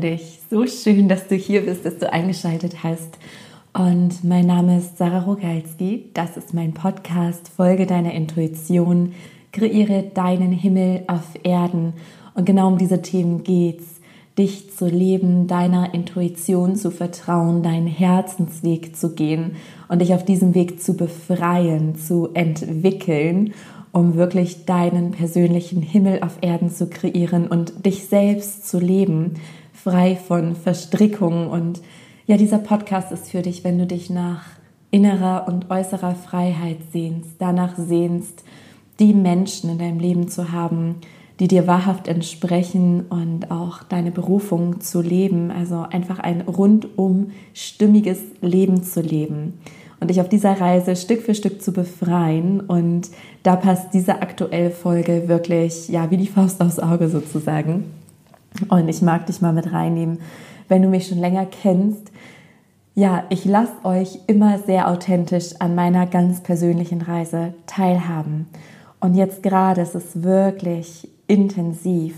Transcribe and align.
dich. 0.00 0.40
So 0.50 0.66
schön, 0.66 1.08
dass 1.08 1.28
du 1.28 1.34
hier 1.34 1.62
bist, 1.62 1.84
dass 1.84 1.98
du 1.98 2.12
eingeschaltet 2.12 2.82
hast. 2.82 3.18
Und 3.72 4.24
mein 4.24 4.46
Name 4.46 4.78
ist 4.78 4.98
Sarah 4.98 5.20
Rogalski. 5.20 6.10
Das 6.14 6.36
ist 6.36 6.54
mein 6.54 6.72
Podcast. 6.72 7.48
Folge 7.48 7.86
deiner 7.86 8.12
Intuition. 8.12 9.12
Kreiere 9.52 10.04
deinen 10.14 10.52
Himmel 10.52 11.04
auf 11.06 11.38
Erden. 11.42 11.92
Und 12.34 12.46
genau 12.46 12.68
um 12.68 12.78
diese 12.78 13.02
Themen 13.02 13.44
geht's. 13.44 14.00
Dich 14.38 14.74
zu 14.74 14.86
leben, 14.86 15.46
deiner 15.46 15.92
Intuition 15.92 16.76
zu 16.76 16.90
vertrauen, 16.90 17.62
deinen 17.62 17.86
Herzensweg 17.86 18.96
zu 18.96 19.14
gehen 19.14 19.56
und 19.88 20.00
dich 20.00 20.14
auf 20.14 20.24
diesem 20.24 20.54
Weg 20.54 20.80
zu 20.80 20.96
befreien, 20.96 21.96
zu 21.96 22.30
entwickeln 22.32 23.52
um 23.92 24.14
wirklich 24.14 24.66
deinen 24.66 25.10
persönlichen 25.10 25.82
Himmel 25.82 26.22
auf 26.22 26.38
Erden 26.42 26.70
zu 26.70 26.88
kreieren 26.88 27.46
und 27.48 27.84
dich 27.84 28.06
selbst 28.06 28.68
zu 28.68 28.78
leben, 28.78 29.34
frei 29.82 30.16
von 30.16 30.56
Verstrickungen. 30.56 31.48
Und 31.48 31.80
ja, 32.26 32.36
dieser 32.36 32.58
Podcast 32.58 33.12
ist 33.12 33.30
für 33.30 33.42
dich, 33.42 33.64
wenn 33.64 33.78
du 33.78 33.86
dich 33.86 34.10
nach 34.10 34.44
innerer 34.90 35.46
und 35.46 35.70
äußerer 35.70 36.14
Freiheit 36.14 36.78
sehnst, 36.92 37.36
danach 37.38 37.76
sehnst, 37.76 38.44
die 38.98 39.14
Menschen 39.14 39.70
in 39.70 39.78
deinem 39.78 40.00
Leben 40.00 40.28
zu 40.28 40.52
haben, 40.52 40.96
die 41.38 41.48
dir 41.48 41.66
wahrhaft 41.66 42.06
entsprechen 42.06 43.06
und 43.08 43.50
auch 43.50 43.82
deine 43.82 44.10
Berufung 44.10 44.80
zu 44.80 45.00
leben, 45.00 45.50
also 45.50 45.86
einfach 45.90 46.18
ein 46.18 46.42
rundum 46.42 47.30
stimmiges 47.54 48.20
Leben 48.42 48.82
zu 48.82 49.00
leben 49.00 49.54
und 50.00 50.08
dich 50.08 50.20
auf 50.20 50.28
dieser 50.28 50.60
Reise 50.60 50.96
Stück 50.96 51.22
für 51.22 51.34
Stück 51.34 51.62
zu 51.62 51.72
befreien. 51.72 52.60
Und 52.60 53.10
da 53.42 53.56
passt 53.56 53.94
diese 53.94 54.22
aktuelle 54.22 54.70
Folge 54.70 55.28
wirklich, 55.28 55.88
ja, 55.88 56.10
wie 56.10 56.16
die 56.16 56.26
Faust 56.26 56.60
aufs 56.60 56.78
Auge 56.78 57.08
sozusagen. 57.08 57.84
Und 58.68 58.88
ich 58.88 59.02
mag 59.02 59.26
dich 59.26 59.40
mal 59.40 59.52
mit 59.52 59.72
reinnehmen, 59.72 60.18
wenn 60.68 60.82
du 60.82 60.88
mich 60.88 61.06
schon 61.06 61.18
länger 61.18 61.46
kennst. 61.46 62.10
Ja, 62.94 63.24
ich 63.28 63.44
lasse 63.44 63.84
euch 63.84 64.18
immer 64.26 64.58
sehr 64.58 64.88
authentisch 64.88 65.54
an 65.60 65.74
meiner 65.74 66.06
ganz 66.06 66.40
persönlichen 66.40 67.02
Reise 67.02 67.54
teilhaben. 67.66 68.48
Und 69.00 69.14
jetzt 69.14 69.42
gerade 69.42 69.80
ist 69.80 69.94
es 69.94 70.22
wirklich 70.22 71.08
intensiv 71.26 72.16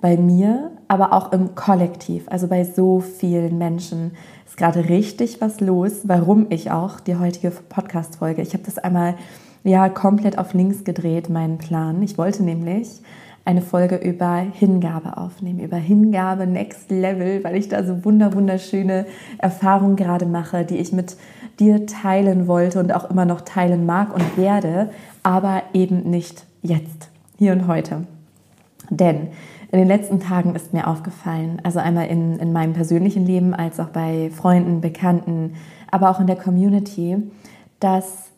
bei 0.00 0.16
mir, 0.16 0.70
aber 0.88 1.12
auch 1.12 1.32
im 1.32 1.54
Kollektiv, 1.54 2.24
also 2.28 2.46
bei 2.46 2.64
so 2.64 3.00
vielen 3.00 3.58
Menschen 3.58 4.12
ist 4.46 4.56
gerade 4.56 4.88
richtig 4.88 5.40
was 5.40 5.60
los, 5.60 6.02
warum 6.04 6.46
ich 6.50 6.70
auch 6.70 7.00
die 7.00 7.16
heutige 7.16 7.50
Podcast-Folge. 7.50 8.42
Ich 8.42 8.52
habe 8.52 8.64
das 8.64 8.78
einmal 8.78 9.14
ja 9.62 9.88
komplett 9.88 10.38
auf 10.38 10.54
links 10.54 10.84
gedreht, 10.84 11.28
meinen 11.28 11.58
Plan. 11.58 12.02
Ich 12.02 12.16
wollte 12.16 12.42
nämlich 12.42 12.88
eine 13.50 13.62
Folge 13.62 13.96
über 13.96 14.36
Hingabe 14.36 15.16
aufnehmen, 15.16 15.58
über 15.58 15.76
Hingabe 15.76 16.46
Next 16.46 16.88
Level, 16.88 17.42
weil 17.42 17.56
ich 17.56 17.68
da 17.68 17.82
so 17.82 18.04
wunder 18.04 18.32
wunderschöne 18.32 19.06
Erfahrungen 19.38 19.96
gerade 19.96 20.24
mache, 20.24 20.64
die 20.64 20.76
ich 20.76 20.92
mit 20.92 21.16
dir 21.58 21.84
teilen 21.84 22.46
wollte 22.46 22.78
und 22.78 22.94
auch 22.94 23.10
immer 23.10 23.24
noch 23.24 23.40
teilen 23.40 23.86
mag 23.86 24.14
und 24.14 24.36
werde, 24.38 24.90
aber 25.24 25.64
eben 25.74 26.08
nicht 26.08 26.46
jetzt, 26.62 27.10
hier 27.38 27.52
und 27.52 27.66
heute. 27.66 28.04
Denn 28.88 29.28
in 29.72 29.78
den 29.80 29.88
letzten 29.88 30.20
Tagen 30.20 30.54
ist 30.54 30.72
mir 30.72 30.86
aufgefallen, 30.86 31.60
also 31.64 31.80
einmal 31.80 32.06
in, 32.06 32.38
in 32.38 32.52
meinem 32.52 32.72
persönlichen 32.72 33.26
Leben 33.26 33.52
als 33.52 33.80
auch 33.80 33.88
bei 33.88 34.30
Freunden, 34.30 34.80
Bekannten, 34.80 35.54
aber 35.90 36.10
auch 36.10 36.20
in 36.20 36.28
der 36.28 36.36
Community, 36.36 37.16
dass 37.80 38.30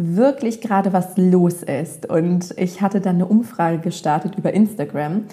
wirklich 0.00 0.60
gerade 0.60 0.92
was 0.92 1.16
los 1.16 1.62
ist. 1.62 2.06
Und 2.06 2.54
ich 2.56 2.80
hatte 2.80 3.00
dann 3.00 3.16
eine 3.16 3.26
Umfrage 3.26 3.78
gestartet 3.78 4.36
über 4.36 4.52
Instagram. 4.52 5.24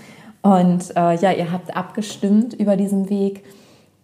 Und 0.41 0.95
äh, 0.95 1.15
ja, 1.15 1.31
ihr 1.31 1.51
habt 1.51 1.75
abgestimmt 1.75 2.53
über 2.53 2.75
diesen 2.75 3.09
Weg. 3.09 3.43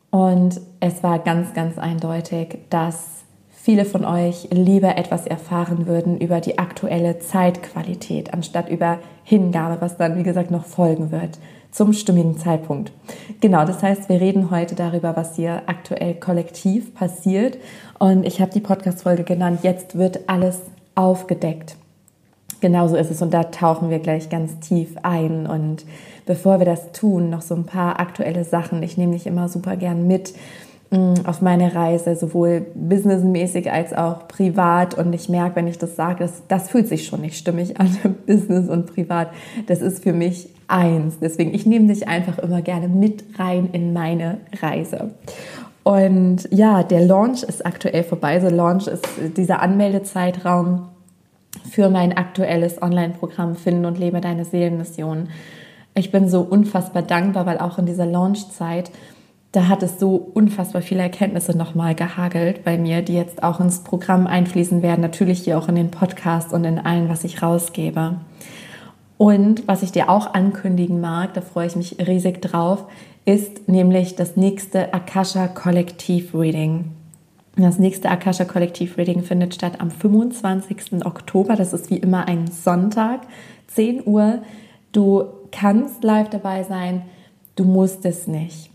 Und 0.09 0.61
es 0.80 1.04
war 1.04 1.20
ganz, 1.20 1.54
ganz 1.54 1.77
eindeutig, 1.77 2.60
dass 2.70 3.23
viele 3.49 3.86
von 3.86 4.05
euch 4.05 4.49
lieber 4.52 4.98
etwas 4.98 5.26
erfahren 5.26 5.87
würden 5.87 6.17
über 6.20 6.42
die 6.42 6.60
aktuelle 6.60 7.20
Zeitqualität, 7.20 8.33
anstatt 8.33 8.70
über 8.70 8.99
Hingabe, 9.23 9.77
was 9.80 9.98
dann, 9.98 10.17
wie 10.17 10.23
gesagt, 10.23 10.52
noch 10.52 10.66
folgen 10.66 11.11
wird 11.11 11.39
zum 11.73 11.92
stimmigen 11.92 12.38
Zeitpunkt. 12.38 12.94
Genau, 13.42 13.66
das 13.66 13.84
heißt, 13.84 14.08
wir 14.08 14.22
reden 14.22 14.52
heute 14.52 14.76
darüber, 14.76 15.16
was 15.17 15.36
hier 15.36 15.64
aktuell 15.66 16.14
kollektiv 16.14 16.94
passiert. 16.94 17.58
Und 18.00 18.26
ich 18.26 18.39
habe 18.39 18.52
die 18.52 18.60
Podcast-Folge 18.60 19.23
genannt, 19.23 19.60
jetzt 19.64 19.98
wird 19.98 20.30
alles 20.30 20.61
aufgedeckt. 20.95 21.76
Genauso 22.61 22.95
ist 22.95 23.11
es 23.11 23.22
und 23.22 23.34
da 23.34 23.45
tauchen 23.45 23.89
wir 23.89 24.00
gleich 24.00 24.30
ganz 24.30 24.60
tief 24.60 24.95
ein. 25.02 25.48
Und 25.48 25.84
bevor 26.26 26.60
wir 26.60 26.66
das 26.66 26.94
tun, 26.94 27.30
noch 27.30 27.42
so 27.42 27.56
ein 27.56 27.66
paar 27.66 28.00
aktuelle 28.00 28.45
Sachen. 28.45 28.84
Ich 28.84 28.98
nehme 28.98 29.14
dich 29.14 29.28
immer 29.28 29.50
super 29.50 29.76
gern 29.76 30.08
mit 30.08 30.34
Mm, 30.94 31.26
auf 31.26 31.42
meine 31.42 31.73
Reise, 31.73 32.16
sowohl 32.16 32.67
businessmäßig 32.76 33.72
als 33.72 33.94
auch 33.94 34.28
privat. 34.28 34.94
Und 34.94 35.11
ich 35.14 35.28
merke, 35.28 35.55
wenn 35.55 35.67
ich 35.67 35.80
das 35.80 35.95
sage, 35.95 36.20
das, 36.20 36.44
das 36.48 36.70
fühlt 36.70 36.88
sich 36.88 37.08
schon 37.08 37.22
nicht 37.22 37.36
stimmig 37.36 37.80
an, 37.80 37.90
Business 38.28 38.70
und 38.70 38.94
privat. 38.94 39.30
Das 39.66 39.82
ist 39.82 40.04
für 40.04 40.14
mich 40.14 40.50
eins. 40.67 41.19
Deswegen, 41.19 41.53
ich 41.53 41.65
nehme 41.65 41.87
dich 41.87 42.07
einfach 42.07 42.39
immer 42.39 42.61
gerne 42.61 42.87
mit 42.87 43.23
rein 43.37 43.69
in 43.71 43.93
meine 43.93 44.39
Reise. 44.61 45.11
Und 45.83 46.47
ja, 46.51 46.83
der 46.83 47.05
Launch 47.05 47.43
ist 47.43 47.65
aktuell 47.65 48.03
vorbei. 48.03 48.39
Der 48.39 48.51
Launch 48.51 48.87
ist 48.87 49.05
dieser 49.35 49.61
Anmeldezeitraum 49.61 50.89
für 51.69 51.89
mein 51.89 52.15
aktuelles 52.17 52.81
Online-Programm 52.81 53.55
Finden 53.55 53.85
und 53.85 53.99
Lebe 53.99 54.21
deine 54.21 54.45
Seelenmission. 54.45 55.29
Ich 55.93 56.11
bin 56.11 56.29
so 56.29 56.41
unfassbar 56.41 57.03
dankbar, 57.03 57.45
weil 57.45 57.59
auch 57.59 57.77
in 57.77 57.85
dieser 57.85 58.05
Launchzeit 58.05 58.91
da 59.53 59.67
hat 59.67 59.83
es 59.83 59.99
so 59.99 60.15
unfassbar 60.15 60.81
viele 60.81 61.03
Erkenntnisse 61.03 61.55
nochmal 61.55 61.93
gehagelt 61.93 62.63
bei 62.63 62.75
mir, 62.75 63.03
die 63.03 63.13
jetzt 63.13 63.43
auch 63.43 63.59
ins 63.59 63.83
Programm 63.83 64.25
einfließen 64.25 64.81
werden, 64.81 65.01
natürlich 65.01 65.43
hier 65.43 65.59
auch 65.59 65.69
in 65.69 65.75
den 65.75 65.91
Podcast 65.91 66.53
und 66.53 66.65
in 66.65 66.80
allen, 66.80 67.07
was 67.07 67.23
ich 67.23 67.43
rausgebe. 67.43 68.15
Und 69.23 69.70
was 69.70 69.84
ich 69.84 69.94
dir 69.94 70.10
auch 70.10 70.34
ankündigen 70.34 71.00
mag, 71.00 71.34
da 71.34 71.39
freue 71.39 71.67
ich 71.67 71.78
mich 71.78 71.95
riesig 71.98 72.42
drauf, 72.42 72.84
ist 73.23 73.70
nämlich 73.70 74.17
das 74.17 74.36
nächste 74.36 74.94
Akasha 74.94 75.48
Kollektiv 75.48 76.36
Reading. 76.36 76.92
Das 77.56 77.80
nächste 77.80 78.10
Akasha 78.10 78.44
Kollektiv 78.44 78.98
Reading 78.98 79.23
findet 79.23 79.56
statt 79.56 79.80
am 79.80 79.92
25. 79.92 81.06
Oktober. 81.06 81.56
Das 81.56 81.72
ist 81.72 81.89
wie 81.89 82.00
immer 82.00 82.28
ein 82.28 82.48
Sonntag, 82.52 83.22
10 83.67 84.06
Uhr. 84.06 84.39
Du 84.92 85.23
kannst 85.54 86.04
live 86.04 86.30
dabei 86.30 86.64
sein, 86.64 87.04
du 87.55 87.64
musst 87.64 88.04
es 88.04 88.28
nicht. 88.28 88.73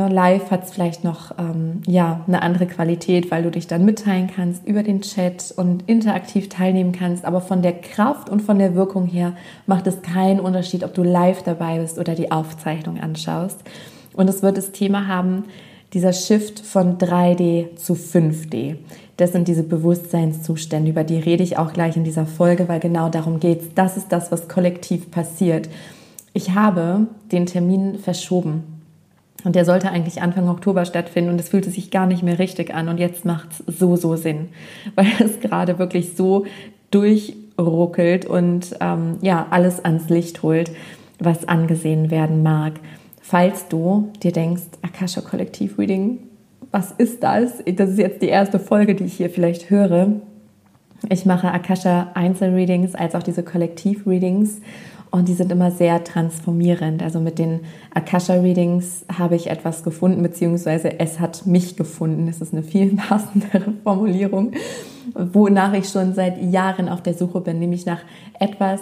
Ne, 0.00 0.08
live 0.08 0.50
hat 0.50 0.64
es 0.64 0.70
vielleicht 0.70 1.04
noch 1.04 1.32
ähm, 1.38 1.82
ja, 1.86 2.24
eine 2.26 2.40
andere 2.40 2.66
Qualität, 2.66 3.30
weil 3.30 3.42
du 3.42 3.50
dich 3.50 3.66
dann 3.66 3.84
mitteilen 3.84 4.30
kannst 4.34 4.66
über 4.66 4.82
den 4.82 5.02
Chat 5.02 5.52
und 5.54 5.82
interaktiv 5.88 6.48
teilnehmen 6.48 6.92
kannst. 6.92 7.26
Aber 7.26 7.42
von 7.42 7.60
der 7.60 7.74
Kraft 7.74 8.30
und 8.30 8.40
von 8.40 8.58
der 8.58 8.74
Wirkung 8.74 9.06
her 9.06 9.34
macht 9.66 9.86
es 9.86 10.00
keinen 10.00 10.40
Unterschied, 10.40 10.84
ob 10.84 10.94
du 10.94 11.02
live 11.02 11.42
dabei 11.42 11.80
bist 11.80 11.98
oder 11.98 12.14
die 12.14 12.32
Aufzeichnung 12.32 12.98
anschaust. 12.98 13.58
Und 14.14 14.28
es 14.28 14.42
wird 14.42 14.56
das 14.56 14.72
Thema 14.72 15.06
haben, 15.06 15.44
dieser 15.92 16.14
Shift 16.14 16.60
von 16.60 16.96
3D 16.96 17.76
zu 17.76 17.92
5D. 17.92 18.76
Das 19.18 19.32
sind 19.32 19.48
diese 19.48 19.64
Bewusstseinszustände, 19.64 20.90
über 20.90 21.04
die 21.04 21.18
rede 21.18 21.42
ich 21.42 21.58
auch 21.58 21.74
gleich 21.74 21.96
in 21.96 22.04
dieser 22.04 22.24
Folge, 22.24 22.68
weil 22.68 22.80
genau 22.80 23.10
darum 23.10 23.38
geht 23.38 23.60
es. 23.60 23.74
Das 23.74 23.98
ist 23.98 24.12
das, 24.12 24.32
was 24.32 24.48
kollektiv 24.48 25.10
passiert. 25.10 25.68
Ich 26.32 26.54
habe 26.54 27.06
den 27.32 27.44
Termin 27.44 27.98
verschoben 27.98 28.79
und 29.44 29.56
der 29.56 29.64
sollte 29.64 29.90
eigentlich 29.90 30.22
Anfang 30.22 30.48
Oktober 30.48 30.84
stattfinden 30.84 31.30
und 31.30 31.40
es 31.40 31.48
fühlte 31.48 31.70
sich 31.70 31.90
gar 31.90 32.06
nicht 32.06 32.22
mehr 32.22 32.38
richtig 32.38 32.74
an. 32.74 32.88
Und 32.88 32.98
jetzt 32.98 33.24
macht 33.24 33.48
es 33.52 33.78
so, 33.78 33.96
so 33.96 34.16
Sinn, 34.16 34.48
weil 34.94 35.12
es 35.18 35.40
gerade 35.40 35.78
wirklich 35.78 36.16
so 36.16 36.46
durchruckelt 36.90 38.26
und 38.26 38.76
ähm, 38.80 39.18
ja, 39.22 39.46
alles 39.50 39.84
ans 39.84 40.08
Licht 40.08 40.42
holt, 40.42 40.70
was 41.18 41.48
angesehen 41.48 42.10
werden 42.10 42.42
mag. 42.42 42.74
Falls 43.20 43.68
du 43.68 44.10
dir 44.22 44.32
denkst, 44.32 44.62
Akasha 44.82 45.20
Kollektiv 45.20 45.78
Reading, 45.78 46.18
was 46.72 46.92
ist 46.92 47.22
das? 47.22 47.62
Das 47.76 47.90
ist 47.90 47.98
jetzt 47.98 48.22
die 48.22 48.28
erste 48.28 48.58
Folge, 48.58 48.94
die 48.94 49.04
ich 49.04 49.14
hier 49.14 49.30
vielleicht 49.30 49.70
höre. 49.70 50.12
Ich 51.08 51.24
mache 51.24 51.50
Akasha 51.50 52.08
Einzelreadings 52.14 52.94
als 52.94 53.14
auch 53.14 53.22
diese 53.22 53.42
Kollektiv-Readings 53.42 54.60
und 55.10 55.28
die 55.28 55.34
sind 55.34 55.50
immer 55.50 55.70
sehr 55.70 56.04
transformierend. 56.04 57.02
Also 57.02 57.20
mit 57.20 57.38
den 57.38 57.60
Akasha-Readings 57.94 59.04
habe 59.18 59.34
ich 59.34 59.48
etwas 59.48 59.82
gefunden, 59.82 60.22
beziehungsweise 60.22 61.00
es 61.00 61.18
hat 61.18 61.46
mich 61.46 61.76
gefunden. 61.76 62.26
Das 62.26 62.40
ist 62.40 62.52
eine 62.52 62.62
viel 62.62 62.96
passendere 63.08 63.72
Formulierung, 63.82 64.52
wonach 65.14 65.72
ich 65.72 65.88
schon 65.88 66.14
seit 66.14 66.40
Jahren 66.40 66.88
auf 66.88 67.02
der 67.02 67.14
Suche 67.14 67.40
bin, 67.40 67.58
nämlich 67.58 67.86
nach 67.86 68.00
etwas, 68.38 68.80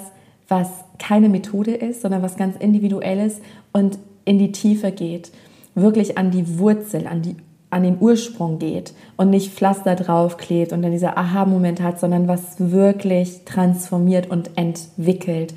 was 0.49 0.69
keine 0.99 1.29
Methode 1.29 1.73
ist, 1.73 2.03
sondern 2.03 2.23
was 2.23 2.37
ganz 2.37 2.57
individuelles 2.57 3.41
und 3.73 3.99
in 4.25 4.39
die 4.39 4.53
Tiefe 4.53 4.93
geht, 4.93 5.31
wirklich 5.75 6.19
an 6.19 6.31
die 6.31 6.59
Wurzel, 6.59 7.07
an 7.07 7.23
die 7.23 7.37
an 7.71 7.83
den 7.83 7.99
Ursprung 8.01 8.59
geht 8.59 8.95
und 9.17 9.31
nicht 9.31 9.53
Pflaster 9.53 9.95
draufklebt 9.95 10.73
und 10.73 10.81
dann 10.83 10.93
dieser 10.93 11.19
Aha-Moment 11.19 11.83
hat, 11.83 12.01
sondern 12.01 12.27
was 12.27 12.55
wirklich 12.59 13.45
transformiert 13.45 14.31
und 14.31 14.57
entwickelt. 14.57 15.53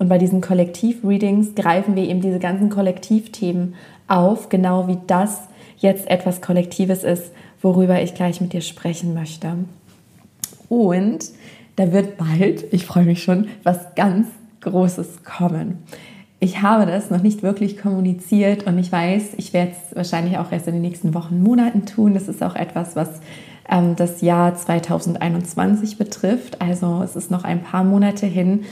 Und 0.00 0.08
bei 0.08 0.16
diesen 0.16 0.40
Kollektiv-Readings 0.40 1.54
greifen 1.54 1.94
wir 1.94 2.04
eben 2.04 2.22
diese 2.22 2.38
ganzen 2.38 2.70
Kollektivthemen 2.70 3.74
auf, 4.08 4.48
genau 4.48 4.88
wie 4.88 4.96
das 5.06 5.42
jetzt 5.76 6.08
etwas 6.08 6.40
Kollektives 6.40 7.04
ist, 7.04 7.32
worüber 7.60 8.00
ich 8.00 8.14
gleich 8.14 8.40
mit 8.40 8.54
dir 8.54 8.62
sprechen 8.62 9.12
möchte. 9.12 9.52
Und 10.70 11.26
da 11.76 11.92
wird 11.92 12.16
bald, 12.16 12.64
ich 12.72 12.86
freue 12.86 13.04
mich 13.04 13.22
schon, 13.22 13.48
was 13.62 13.94
ganz 13.94 14.26
Großes 14.62 15.22
kommen. 15.22 15.82
Ich 16.38 16.62
habe 16.62 16.86
das 16.86 17.10
noch 17.10 17.22
nicht 17.22 17.42
wirklich 17.42 17.76
kommuniziert 17.76 18.66
und 18.66 18.78
ich 18.78 18.90
weiß, 18.90 19.34
ich 19.36 19.52
werde 19.52 19.72
es 19.72 19.94
wahrscheinlich 19.94 20.38
auch 20.38 20.50
erst 20.50 20.66
in 20.66 20.72
den 20.72 20.82
nächsten 20.82 21.12
Wochen, 21.12 21.42
Monaten 21.42 21.84
tun. 21.84 22.14
Das 22.14 22.26
ist 22.26 22.42
auch 22.42 22.56
etwas, 22.56 22.96
was 22.96 23.20
ähm, 23.70 23.96
das 23.96 24.22
Jahr 24.22 24.54
2021 24.54 25.98
betrifft. 25.98 26.62
Also 26.62 27.02
es 27.04 27.16
ist 27.16 27.30
noch 27.30 27.44
ein 27.44 27.62
paar 27.62 27.84
Monate 27.84 28.24
hin 28.24 28.64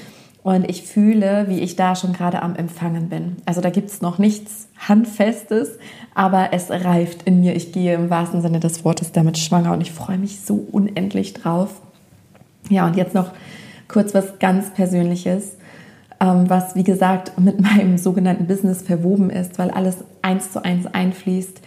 und 0.48 0.70
ich 0.70 0.82
fühle, 0.84 1.44
wie 1.48 1.60
ich 1.60 1.76
da 1.76 1.94
schon 1.94 2.14
gerade 2.14 2.40
am 2.40 2.56
Empfangen 2.56 3.10
bin. 3.10 3.36
Also 3.44 3.60
da 3.60 3.68
gibt 3.68 3.90
es 3.90 4.00
noch 4.00 4.16
nichts 4.16 4.68
Handfestes, 4.78 5.78
aber 6.14 6.48
es 6.52 6.70
reift 6.70 7.24
in 7.24 7.40
mir. 7.40 7.54
Ich 7.54 7.70
gehe 7.70 7.92
im 7.92 8.08
wahrsten 8.08 8.40
Sinne 8.40 8.58
des 8.58 8.82
Wortes 8.82 9.12
damit 9.12 9.36
schwanger 9.36 9.74
und 9.74 9.82
ich 9.82 9.92
freue 9.92 10.16
mich 10.16 10.40
so 10.40 10.66
unendlich 10.72 11.34
drauf. 11.34 11.82
Ja, 12.70 12.86
und 12.86 12.96
jetzt 12.96 13.14
noch 13.14 13.32
kurz 13.88 14.14
was 14.14 14.38
ganz 14.38 14.70
Persönliches, 14.70 15.58
ähm, 16.18 16.48
was 16.48 16.74
wie 16.74 16.84
gesagt 16.84 17.38
mit 17.38 17.60
meinem 17.60 17.98
sogenannten 17.98 18.46
Business 18.46 18.80
verwoben 18.80 19.28
ist, 19.28 19.58
weil 19.58 19.70
alles 19.70 19.96
eins 20.22 20.50
zu 20.50 20.64
eins 20.64 20.86
einfließt. 20.86 21.60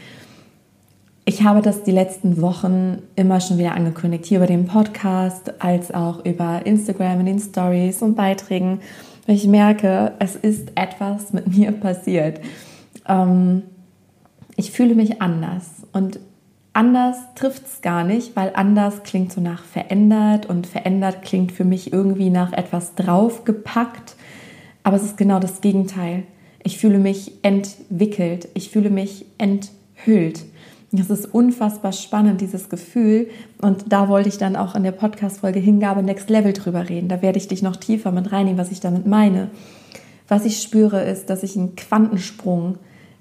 Ich 1.23 1.43
habe 1.43 1.61
das 1.61 1.83
die 1.83 1.91
letzten 1.91 2.41
Wochen 2.41 3.03
immer 3.15 3.39
schon 3.41 3.59
wieder 3.59 3.75
angekündigt, 3.75 4.25
hier 4.25 4.39
über 4.39 4.47
den 4.47 4.65
Podcast, 4.65 5.61
als 5.61 5.93
auch 5.93 6.25
über 6.25 6.65
Instagram 6.65 7.19
in 7.19 7.25
den 7.27 7.39
Stories 7.39 8.01
und 8.01 8.15
Beiträgen. 8.15 8.79
Ich 9.27 9.45
merke, 9.45 10.13
es 10.17 10.35
ist 10.35 10.71
etwas 10.73 11.31
mit 11.31 11.55
mir 11.55 11.73
passiert. 11.73 12.41
Ähm, 13.07 13.61
ich 14.55 14.71
fühle 14.71 14.95
mich 14.95 15.21
anders 15.21 15.85
und 15.93 16.19
anders 16.73 17.17
trifft 17.35 17.67
es 17.67 17.81
gar 17.83 18.03
nicht, 18.03 18.35
weil 18.35 18.53
anders 18.55 19.03
klingt 19.03 19.31
so 19.31 19.41
nach 19.41 19.63
verändert 19.63 20.47
und 20.47 20.65
verändert 20.65 21.21
klingt 21.21 21.51
für 21.51 21.65
mich 21.65 21.93
irgendwie 21.93 22.31
nach 22.31 22.51
etwas 22.51 22.95
draufgepackt. 22.95 24.15
Aber 24.81 24.95
es 24.95 25.03
ist 25.03 25.17
genau 25.17 25.39
das 25.39 25.61
Gegenteil. 25.61 26.23
Ich 26.63 26.79
fühle 26.79 26.97
mich 26.97 27.33
entwickelt, 27.43 28.49
ich 28.55 28.71
fühle 28.71 28.89
mich 28.89 29.25
enthüllt. 29.37 30.45
Das 30.93 31.09
ist 31.09 31.33
unfassbar 31.33 31.93
spannend, 31.93 32.41
dieses 32.41 32.67
Gefühl. 32.67 33.29
Und 33.61 33.85
da 33.93 34.09
wollte 34.09 34.27
ich 34.27 34.37
dann 34.37 34.57
auch 34.57 34.75
in 34.75 34.83
der 34.83 34.91
Podcast-Folge 34.91 35.59
Hingabe 35.59 36.03
Next 36.03 36.29
Level 36.29 36.51
drüber 36.51 36.89
reden. 36.89 37.07
Da 37.07 37.21
werde 37.21 37.37
ich 37.37 37.47
dich 37.47 37.61
noch 37.61 37.77
tiefer 37.77 38.11
mit 38.11 38.31
reinnehmen, 38.33 38.59
was 38.59 38.71
ich 38.71 38.81
damit 38.81 39.07
meine. 39.07 39.49
Was 40.27 40.45
ich 40.45 40.61
spüre, 40.61 41.01
ist, 41.03 41.29
dass 41.29 41.43
ich 41.43 41.55
einen 41.55 41.77
Quantensprung 41.77 42.77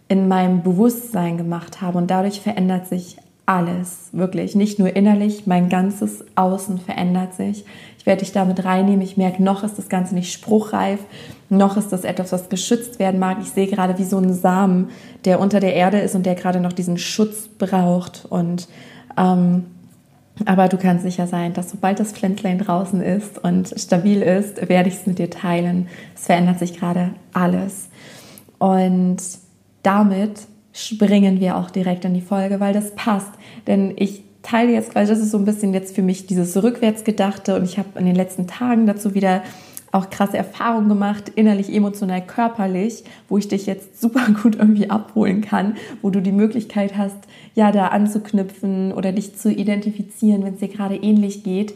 in 0.09 0.27
meinem 0.27 0.65
Bewusstsein 0.65 1.37
gemacht 1.37 1.81
habe 1.81 1.99
und 1.99 2.11
dadurch 2.11 2.41
verändert 2.41 2.89
sich 2.89 3.17
alles, 3.47 4.11
wirklich. 4.13 4.57
Nicht 4.57 4.81
nur 4.81 4.95
innerlich, 4.95 5.47
mein 5.47 5.69
ganzes 5.69 6.25
Außen 6.35 6.79
verändert 6.79 7.35
sich. 7.35 7.65
Ich 8.01 8.07
werde 8.07 8.21
dich 8.21 8.33
damit 8.33 8.65
reinnehmen. 8.65 9.03
Ich 9.03 9.19
merke, 9.19 9.43
noch 9.43 9.63
ist 9.63 9.77
das 9.77 9.91
Ganze 9.91 10.15
nicht 10.15 10.33
spruchreif, 10.33 11.01
noch 11.51 11.77
ist 11.77 11.93
das 11.93 12.05
etwas, 12.05 12.33
was 12.33 12.49
geschützt 12.49 12.99
werden 12.99 13.21
mag. 13.21 13.37
Ich 13.43 13.51
sehe 13.51 13.67
gerade 13.67 13.99
wie 13.99 14.05
so 14.05 14.17
ein 14.17 14.33
Samen, 14.33 14.89
der 15.27 15.39
unter 15.39 15.61
der 15.61 15.75
Erde 15.75 16.01
ist 16.01 16.15
und 16.15 16.25
der 16.25 16.35
gerade 16.35 16.61
noch 16.61 16.73
diesen 16.73 16.97
Schutz 16.97 17.49
braucht. 17.59 18.25
Und 18.31 18.69
ähm, 19.19 19.67
aber 20.47 20.69
du 20.69 20.79
kannst 20.79 21.05
sicher 21.05 21.27
sein, 21.27 21.53
dass 21.53 21.71
sobald 21.71 22.01
das 22.01 22.13
Pflänzlein 22.13 22.59
draußen 22.59 23.03
ist 23.03 23.39
und 23.39 23.75
stabil 23.77 24.23
ist, 24.23 24.67
werde 24.71 24.89
ich 24.89 24.95
es 24.95 25.07
mit 25.07 25.19
dir 25.19 25.29
teilen. 25.29 25.87
Es 26.17 26.25
verändert 26.25 26.59
sich 26.59 26.79
gerade 26.79 27.11
alles. 27.35 27.91
Und 28.59 29.19
damit 29.83 30.41
springen 30.73 31.39
wir 31.39 31.59
auch 31.59 31.69
direkt 31.69 32.07
in 32.07 32.15
die 32.15 32.23
Folge, 32.23 32.61
weil 32.61 32.73
das 32.73 32.95
passt. 32.95 33.33
Denn 33.67 33.93
ich 33.95 34.23
teile 34.43 34.73
jetzt 34.73 34.93
quasi, 34.93 35.13
das 35.13 35.21
ist 35.21 35.31
so 35.31 35.39
ein 35.39 35.45
bisschen 35.45 35.75
jetzt 35.75 35.95
für 35.95 36.03
mich 36.03 36.27
dieses 36.27 36.63
Rückwärtsgedachte 36.63 37.57
und 37.57 37.65
ich 37.65 37.79
habe 37.79 37.99
in 37.99 38.07
den 38.07 38.15
letzten 38.15 38.47
Tagen 38.47 38.87
dazu 38.87 39.15
wieder 39.15 39.43
auch 39.93 40.09
krasse 40.09 40.37
Erfahrungen 40.37 40.89
gemacht, 40.89 41.31
innerlich, 41.35 41.75
emotional, 41.75 42.25
körperlich, 42.25 43.03
wo 43.29 43.39
ich 43.39 43.49
dich 43.49 43.67
jetzt 43.67 44.01
super 44.01 44.27
gut 44.43 44.57
irgendwie 44.57 44.89
abholen 44.89 45.41
kann, 45.41 45.77
wo 46.01 46.11
du 46.11 46.21
die 46.23 46.33
Möglichkeit 46.33 46.97
hast, 46.97 47.17
ja, 47.55 47.73
da 47.73 47.89
anzuknüpfen 47.89 48.93
oder 48.93 49.13
dich 49.13 49.37
zu 49.37 49.51
identifizieren, 49.53 50.45
wenn 50.45 50.55
es 50.55 50.61
dir 50.61 50.69
gerade 50.69 50.97
ähnlich 50.97 51.43
geht. 51.43 51.75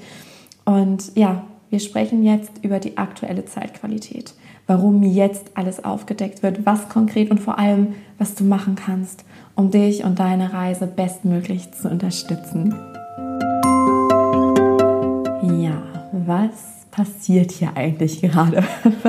Und 0.64 1.12
ja, 1.16 1.44
wir 1.70 1.80
sprechen 1.80 2.22
jetzt 2.22 2.52
über 2.62 2.78
die 2.78 2.96
aktuelle 2.96 3.44
Zeitqualität 3.44 4.34
warum 4.66 5.02
jetzt 5.02 5.50
alles 5.54 5.84
aufgedeckt 5.84 6.42
wird, 6.42 6.64
was 6.64 6.88
konkret 6.88 7.30
und 7.30 7.40
vor 7.40 7.58
allem, 7.58 7.94
was 8.18 8.34
du 8.34 8.44
machen 8.44 8.76
kannst, 8.76 9.24
um 9.56 9.70
dich 9.70 10.04
und 10.04 10.18
deine 10.18 10.52
Reise 10.52 10.86
bestmöglich 10.86 11.72
zu 11.72 11.88
unterstützen. 11.88 12.74
Ja, 15.42 15.82
was 16.12 16.86
passiert 16.90 17.52
hier 17.52 17.76
eigentlich 17.76 18.20
gerade? 18.20 18.62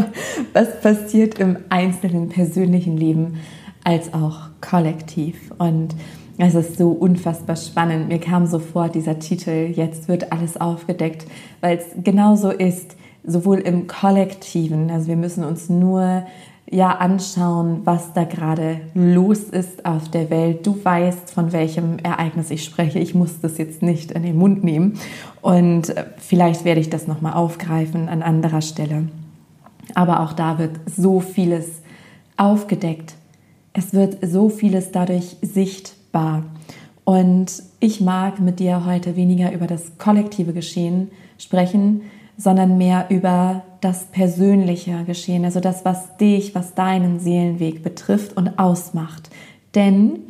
Was 0.53 0.81
passiert 0.81 1.38
im 1.38 1.57
einzelnen 1.69 2.30
persönlichen 2.30 2.97
Leben 2.97 3.38
als 3.83 4.13
auch 4.13 4.47
kollektiv? 4.59 5.51
Und 5.57 5.94
es 6.38 6.56
ist 6.56 6.77
so 6.77 6.89
unfassbar 6.91 7.56
spannend. 7.56 8.07
Mir 8.07 8.19
kam 8.19 8.48
sofort 8.48 8.95
dieser 8.95 9.19
Titel, 9.19 9.71
jetzt 9.74 10.07
wird 10.07 10.31
alles 10.31 10.59
aufgedeckt, 10.59 11.27
weil 11.62 11.77
es 11.77 11.86
genau 12.03 12.36
so 12.36 12.50
ist 12.50 12.95
sowohl 13.24 13.59
im 13.59 13.88
Kollektiven, 13.88 14.89
also 14.91 15.07
wir 15.07 15.15
müssen 15.15 15.44
uns 15.44 15.69
nur 15.69 16.24
ja 16.69 16.89
anschauen, 16.89 17.81
was 17.83 18.13
da 18.13 18.23
gerade 18.23 18.81
los 18.94 19.39
ist 19.39 19.85
auf 19.85 20.09
der 20.09 20.29
Welt. 20.29 20.65
Du 20.65 20.83
weißt, 20.83 21.31
von 21.31 21.51
welchem 21.51 22.00
Ereignis 22.00 22.50
ich 22.50 22.63
spreche. 22.63 23.00
Ich 23.00 23.13
muss 23.13 23.39
das 23.39 23.57
jetzt 23.57 23.81
nicht 23.81 24.12
in 24.12 24.23
den 24.23 24.38
Mund 24.38 24.63
nehmen 24.63 24.97
und 25.41 25.89
äh, 25.89 26.06
vielleicht 26.17 26.65
werde 26.65 26.81
ich 26.81 26.89
das 26.89 27.07
noch 27.07 27.21
mal 27.21 27.33
aufgreifen 27.33 28.09
an 28.09 28.23
anderer 28.23 28.62
Stelle. 28.62 29.09
Aber 29.94 30.21
auch 30.21 30.33
da 30.33 30.57
wird 30.57 30.79
so 30.88 31.19
vieles 31.19 31.81
aufgedeckt. 32.38 33.15
Es 33.73 33.94
wird 33.94 34.17
so 34.25 34.50
vieles 34.50 34.91
dadurch 34.91 35.38
sichtbar. 35.41 36.44
Und 37.03 37.62
ich 37.79 38.01
mag 38.01 38.39
mit 38.39 38.59
dir 38.59 38.85
heute 38.85 39.15
weniger 39.15 39.51
über 39.51 39.67
das 39.67 39.97
kollektive 40.00 40.53
Geschehen 40.53 41.12
sprechen, 41.38 42.01
sondern 42.38 42.77
mehr 42.77 43.06
über 43.09 43.63
das 43.86 44.06
persönliche 44.06 45.04
Geschehen, 45.04 45.46
also 45.46 45.60
das, 45.60 45.86
was 45.86 46.18
dich, 46.18 46.56
was 46.56 46.74
deinen 46.74 47.20
Seelenweg 47.20 47.84
betrifft 47.84 48.36
und 48.36 48.58
ausmacht. 48.58 49.30
Denn 49.75 50.22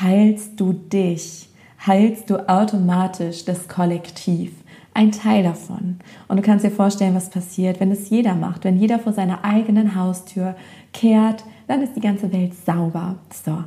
heilst 0.00 0.60
du 0.60 0.72
dich, 0.72 1.48
heilst 1.84 2.30
du 2.30 2.48
automatisch 2.48 3.44
das 3.44 3.66
Kollektiv, 3.66 4.52
ein 4.94 5.10
Teil 5.10 5.42
davon. 5.42 5.98
Und 6.28 6.36
du 6.36 6.42
kannst 6.42 6.64
dir 6.64 6.70
vorstellen, 6.70 7.16
was 7.16 7.30
passiert, 7.30 7.80
wenn 7.80 7.90
es 7.90 8.10
jeder 8.10 8.36
macht, 8.36 8.62
wenn 8.62 8.78
jeder 8.78 9.00
vor 9.00 9.12
seiner 9.12 9.44
eigenen 9.44 9.96
Haustür 9.96 10.54
kehrt, 10.92 11.42
dann 11.66 11.82
ist 11.82 11.96
die 11.96 12.00
ganze 12.00 12.32
Welt 12.32 12.52
sauber. 12.64 13.16
So. 13.44 13.64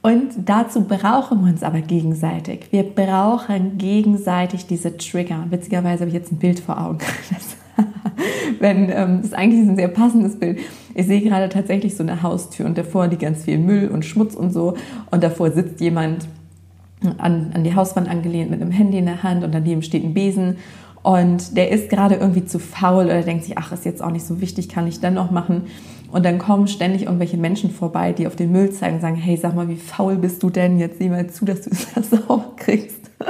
Und 0.00 0.30
dazu 0.48 0.84
brauchen 0.84 1.44
wir 1.44 1.52
uns 1.52 1.62
aber 1.62 1.82
gegenseitig. 1.82 2.68
Wir 2.70 2.84
brauchen 2.84 3.76
gegenseitig 3.76 4.66
diese 4.66 4.96
Trigger. 4.96 5.44
Witzigerweise 5.50 6.00
habe 6.00 6.08
ich 6.08 6.14
jetzt 6.14 6.32
ein 6.32 6.38
Bild 6.38 6.60
vor 6.60 6.80
Augen. 6.80 7.00
Das, 7.30 7.59
wenn, 8.58 8.90
ähm, 8.90 9.18
das 9.18 9.26
ist 9.26 9.34
eigentlich 9.34 9.68
ein 9.68 9.76
sehr 9.76 9.88
passendes 9.88 10.38
Bild. 10.38 10.58
Ich 10.94 11.06
sehe 11.06 11.20
gerade 11.20 11.48
tatsächlich 11.48 11.96
so 11.96 12.02
eine 12.02 12.22
Haustür 12.22 12.66
und 12.66 12.76
davor 12.76 13.06
liegt 13.06 13.22
ganz 13.22 13.44
viel 13.44 13.58
Müll 13.58 13.88
und 13.88 14.04
Schmutz 14.04 14.34
und 14.34 14.52
so. 14.52 14.74
Und 15.10 15.22
davor 15.22 15.50
sitzt 15.50 15.80
jemand 15.80 16.26
an, 17.18 17.52
an 17.54 17.64
die 17.64 17.74
Hauswand 17.74 18.08
angelehnt 18.08 18.50
mit 18.50 18.60
einem 18.60 18.70
Handy 18.70 18.98
in 18.98 19.06
der 19.06 19.22
Hand 19.22 19.44
und 19.44 19.54
daneben 19.54 19.82
steht 19.82 20.04
ein 20.04 20.14
Besen. 20.14 20.56
Und 21.02 21.56
der 21.56 21.70
ist 21.70 21.88
gerade 21.88 22.16
irgendwie 22.16 22.44
zu 22.44 22.58
faul 22.58 23.06
oder 23.06 23.22
denkt 23.22 23.44
sich, 23.44 23.56
ach, 23.56 23.72
ist 23.72 23.86
jetzt 23.86 24.02
auch 24.02 24.10
nicht 24.10 24.26
so 24.26 24.40
wichtig, 24.40 24.68
kann 24.68 24.86
ich 24.86 25.00
dann 25.00 25.14
noch 25.14 25.30
machen. 25.30 25.62
Und 26.12 26.26
dann 26.26 26.38
kommen 26.38 26.66
ständig 26.66 27.04
irgendwelche 27.04 27.36
Menschen 27.36 27.70
vorbei, 27.70 28.12
die 28.12 28.26
auf 28.26 28.36
den 28.36 28.52
Müll 28.52 28.70
zeigen 28.70 28.96
und 28.96 29.00
sagen, 29.00 29.16
hey, 29.16 29.36
sag 29.36 29.54
mal, 29.54 29.68
wie 29.68 29.76
faul 29.76 30.16
bist 30.16 30.42
du 30.42 30.50
denn? 30.50 30.78
Jetzt 30.78 30.98
sieh 30.98 31.08
mal 31.08 31.28
zu, 31.28 31.44
dass 31.44 31.62
du 31.62 31.70
das 31.94 32.12
auch 32.28 32.56
kriegst. 32.56 32.99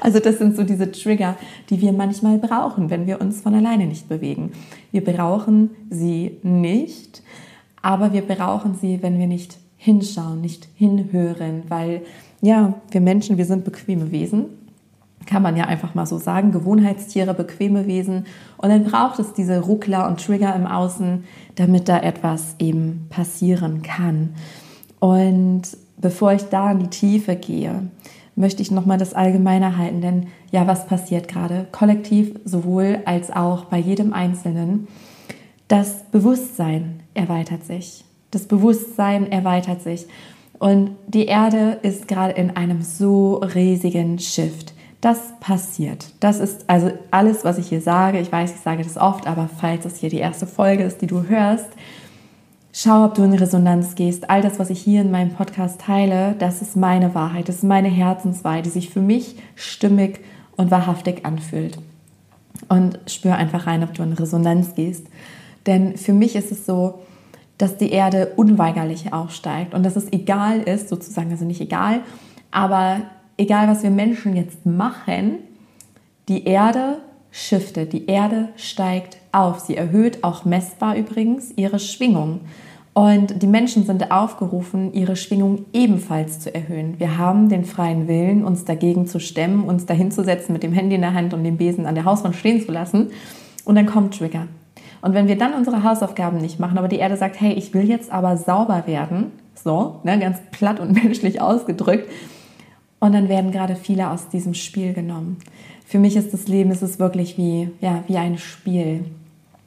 Also 0.00 0.18
das 0.18 0.38
sind 0.38 0.56
so 0.56 0.64
diese 0.64 0.90
Trigger, 0.90 1.36
die 1.70 1.80
wir 1.80 1.92
manchmal 1.92 2.38
brauchen, 2.38 2.90
wenn 2.90 3.06
wir 3.06 3.20
uns 3.20 3.40
von 3.40 3.54
alleine 3.54 3.86
nicht 3.86 4.08
bewegen. 4.08 4.50
Wir 4.90 5.04
brauchen 5.04 5.70
sie 5.90 6.38
nicht, 6.42 7.22
aber 7.82 8.12
wir 8.12 8.22
brauchen 8.22 8.74
sie, 8.74 9.00
wenn 9.00 9.20
wir 9.20 9.28
nicht 9.28 9.58
hinschauen, 9.76 10.40
nicht 10.40 10.66
hinhören, 10.74 11.62
weil 11.68 12.02
ja, 12.40 12.74
wir 12.90 13.00
Menschen, 13.00 13.38
wir 13.38 13.44
sind 13.44 13.64
bequeme 13.64 14.10
Wesen 14.10 14.46
kann 15.26 15.42
man 15.42 15.56
ja 15.56 15.64
einfach 15.64 15.94
mal 15.94 16.06
so 16.06 16.18
sagen, 16.18 16.52
Gewohnheitstiere, 16.52 17.34
bequeme 17.34 17.86
Wesen. 17.86 18.26
Und 18.56 18.70
dann 18.70 18.84
braucht 18.84 19.18
es 19.18 19.32
diese 19.32 19.60
Ruckler 19.60 20.08
und 20.08 20.24
Trigger 20.24 20.54
im 20.54 20.66
Außen, 20.66 21.24
damit 21.56 21.88
da 21.88 22.00
etwas 22.00 22.56
eben 22.58 23.06
passieren 23.10 23.82
kann. 23.82 24.34
Und 24.98 25.62
bevor 25.98 26.32
ich 26.32 26.42
da 26.44 26.72
in 26.72 26.80
die 26.80 26.88
Tiefe 26.88 27.36
gehe, 27.36 27.82
möchte 28.42 28.60
ich 28.60 28.70
nochmal 28.70 28.98
das 28.98 29.14
Allgemeine 29.14 29.78
halten, 29.78 30.02
denn 30.02 30.26
ja, 30.50 30.66
was 30.66 30.86
passiert 30.86 31.28
gerade? 31.28 31.66
Kollektiv 31.72 32.34
sowohl 32.44 32.98
als 33.06 33.30
auch 33.30 33.64
bei 33.64 33.78
jedem 33.78 34.12
Einzelnen. 34.12 34.88
Das 35.68 36.02
Bewusstsein 36.10 37.00
erweitert 37.14 37.64
sich. 37.64 38.04
Das 38.30 38.44
Bewusstsein 38.44 39.32
erweitert 39.32 39.80
sich. 39.80 40.06
Und 40.58 40.90
die 41.06 41.26
Erde 41.26 41.78
ist 41.82 42.08
gerade 42.08 42.34
in 42.34 42.56
einem 42.56 42.82
so 42.82 43.36
riesigen 43.36 44.18
Shift. 44.18 44.74
Das 45.00 45.32
passiert. 45.40 46.12
Das 46.20 46.38
ist 46.38 46.68
also 46.68 46.90
alles, 47.10 47.44
was 47.44 47.58
ich 47.58 47.68
hier 47.68 47.80
sage. 47.80 48.20
Ich 48.20 48.30
weiß, 48.30 48.54
ich 48.54 48.60
sage 48.60 48.82
das 48.82 48.96
oft, 48.96 49.26
aber 49.26 49.48
falls 49.48 49.84
es 49.84 49.96
hier 49.96 50.10
die 50.10 50.18
erste 50.18 50.46
Folge 50.46 50.84
ist, 50.84 51.00
die 51.00 51.06
du 51.06 51.24
hörst, 51.24 51.68
schau, 52.72 53.04
ob 53.04 53.14
du 53.14 53.22
in 53.22 53.34
Resonanz 53.34 53.94
gehst. 53.94 54.30
All 54.30 54.40
das, 54.40 54.58
was 54.58 54.70
ich 54.70 54.80
hier 54.80 55.02
in 55.02 55.10
meinem 55.10 55.30
Podcast 55.30 55.80
teile, 55.80 56.34
das 56.38 56.62
ist 56.62 56.76
meine 56.76 57.14
Wahrheit, 57.14 57.48
das 57.48 57.56
ist 57.56 57.64
meine 57.64 57.88
Herzenswahrheit, 57.88 58.66
die 58.66 58.70
sich 58.70 58.90
für 58.90 59.00
mich 59.00 59.36
stimmig 59.54 60.20
und 60.56 60.70
wahrhaftig 60.70 61.24
anfühlt. 61.24 61.78
Und 62.68 62.98
spür 63.06 63.36
einfach 63.36 63.66
rein, 63.66 63.82
ob 63.82 63.92
du 63.94 64.02
in 64.02 64.12
Resonanz 64.12 64.74
gehst. 64.74 65.06
Denn 65.66 65.96
für 65.96 66.12
mich 66.12 66.34
ist 66.34 66.50
es 66.50 66.64
so, 66.64 67.00
dass 67.58 67.76
die 67.76 67.90
Erde 67.90 68.32
unweigerlich 68.36 69.12
aufsteigt 69.12 69.74
und 69.74 69.84
dass 69.84 69.96
es 69.96 70.12
egal 70.12 70.60
ist, 70.60 70.88
sozusagen, 70.88 71.30
also 71.30 71.44
nicht 71.44 71.60
egal, 71.60 72.00
aber 72.50 73.02
egal, 73.36 73.68
was 73.68 73.82
wir 73.82 73.90
Menschen 73.90 74.34
jetzt 74.34 74.66
machen, 74.66 75.38
die 76.28 76.44
Erde 76.44 76.98
shiftet, 77.30 77.92
die 77.92 78.06
Erde 78.06 78.48
steigt 78.56 79.18
auf. 79.32 79.60
Sie 79.60 79.76
erhöht 79.76 80.22
auch 80.22 80.44
messbar 80.44 80.96
übrigens 80.96 81.52
ihre 81.56 81.78
Schwingung. 81.78 82.40
Und 82.94 83.42
die 83.42 83.46
Menschen 83.46 83.86
sind 83.86 84.10
aufgerufen, 84.10 84.92
ihre 84.92 85.16
Schwingung 85.16 85.64
ebenfalls 85.72 86.40
zu 86.40 86.54
erhöhen. 86.54 86.94
Wir 86.98 87.16
haben 87.16 87.48
den 87.48 87.64
freien 87.64 88.06
Willen, 88.06 88.44
uns 88.44 88.66
dagegen 88.66 89.06
zu 89.06 89.18
stemmen, 89.18 89.64
uns 89.64 89.86
dahinzusetzen 89.86 90.52
mit 90.52 90.62
dem 90.62 90.74
Handy 90.74 90.94
in 90.96 91.00
der 91.00 91.14
Hand 91.14 91.32
und 91.32 91.42
den 91.42 91.56
Besen 91.56 91.86
an 91.86 91.94
der 91.94 92.04
Hauswand 92.04 92.36
stehen 92.36 92.60
zu 92.60 92.70
lassen. 92.70 93.10
Und 93.64 93.76
dann 93.76 93.86
kommt 93.86 94.18
Trigger. 94.18 94.46
Und 95.00 95.14
wenn 95.14 95.26
wir 95.26 95.38
dann 95.38 95.54
unsere 95.54 95.82
Hausaufgaben 95.82 96.38
nicht 96.38 96.60
machen, 96.60 96.76
aber 96.76 96.88
die 96.88 96.98
Erde 96.98 97.16
sagt, 97.16 97.40
hey, 97.40 97.54
ich 97.54 97.72
will 97.72 97.88
jetzt 97.88 98.12
aber 98.12 98.36
sauber 98.36 98.84
werden, 98.86 99.32
so, 99.54 100.00
ne, 100.04 100.18
ganz 100.18 100.38
platt 100.50 100.78
und 100.78 100.92
menschlich 101.04 101.40
ausgedrückt, 101.40 102.08
und 103.00 103.14
dann 103.14 103.28
werden 103.28 103.50
gerade 103.50 103.74
viele 103.74 104.10
aus 104.10 104.28
diesem 104.28 104.54
Spiel 104.54 104.92
genommen. 104.92 105.38
Für 105.84 105.98
mich 105.98 106.14
ist 106.14 106.32
das 106.32 106.46
Leben, 106.46 106.70
es 106.70 107.00
wirklich 107.00 107.36
wie, 107.36 107.68
ja, 107.80 108.04
wie 108.06 108.16
ein 108.16 108.38
Spiel. 108.38 109.06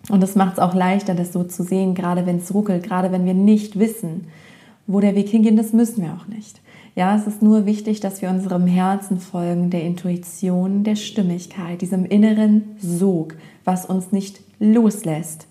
Und 0.10 0.24
es 0.24 0.36
macht 0.36 0.54
es 0.54 0.60
auch 0.60 0.74
leichter, 0.74 1.16
das 1.16 1.34
so 1.34 1.44
zu 1.44 1.64
sehen, 1.64 1.96
gerade 1.96 2.26
wenn 2.26 2.38
es 2.38 2.54
ruckelt, 2.54 2.84
gerade 2.84 3.12
wenn 3.12 3.26
wir 3.26 3.34
nicht 3.34 3.80
wissen, 3.80 4.28
wo 4.88 5.00
der 5.00 5.16
Weg 5.16 5.30
hingeht, 5.30 5.58
das 5.58 5.74
müssen 5.74 6.04
wir 6.04 6.14
auch 6.14 6.28
nicht. 6.28 6.62
Ja, 6.96 7.16
es 7.16 7.28
ist 7.28 7.42
nur 7.42 7.66
wichtig, 7.66 8.00
dass 8.00 8.22
wir 8.22 8.30
unserem 8.30 8.68
Herzen 8.68 9.20
folgen, 9.20 9.70
der 9.70 9.84
Intuition, 9.84 10.84
der 10.84 10.96
Stimmigkeit, 10.96 11.82
diesem 11.82 12.06
inneren 12.06 12.78
Sog, 12.80 13.36
was 13.66 13.86
uns 13.86 14.12
nicht 14.12 14.40
loslässt. 14.60 15.48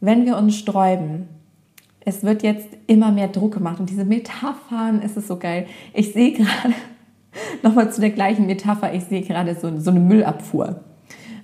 Wenn 0.00 0.26
wir 0.26 0.36
uns 0.36 0.56
sträuben, 0.56 1.28
es 2.00 2.22
wird 2.22 2.42
jetzt 2.42 2.68
immer 2.86 3.12
mehr 3.12 3.28
Druck 3.28 3.54
gemacht 3.54 3.80
und 3.80 3.88
diese 3.88 4.04
Metaphern, 4.04 5.00
es 5.02 5.16
ist 5.16 5.28
so 5.28 5.36
geil. 5.36 5.66
Ich 5.94 6.12
sehe 6.12 6.32
gerade, 6.32 6.74
nochmal 7.62 7.92
zu 7.92 8.00
der 8.00 8.10
gleichen 8.10 8.46
Metapher, 8.46 8.92
ich 8.92 9.04
sehe 9.04 9.22
gerade 9.22 9.54
so, 9.54 9.78
so 9.78 9.90
eine 9.90 10.00
Müllabfuhr, 10.00 10.80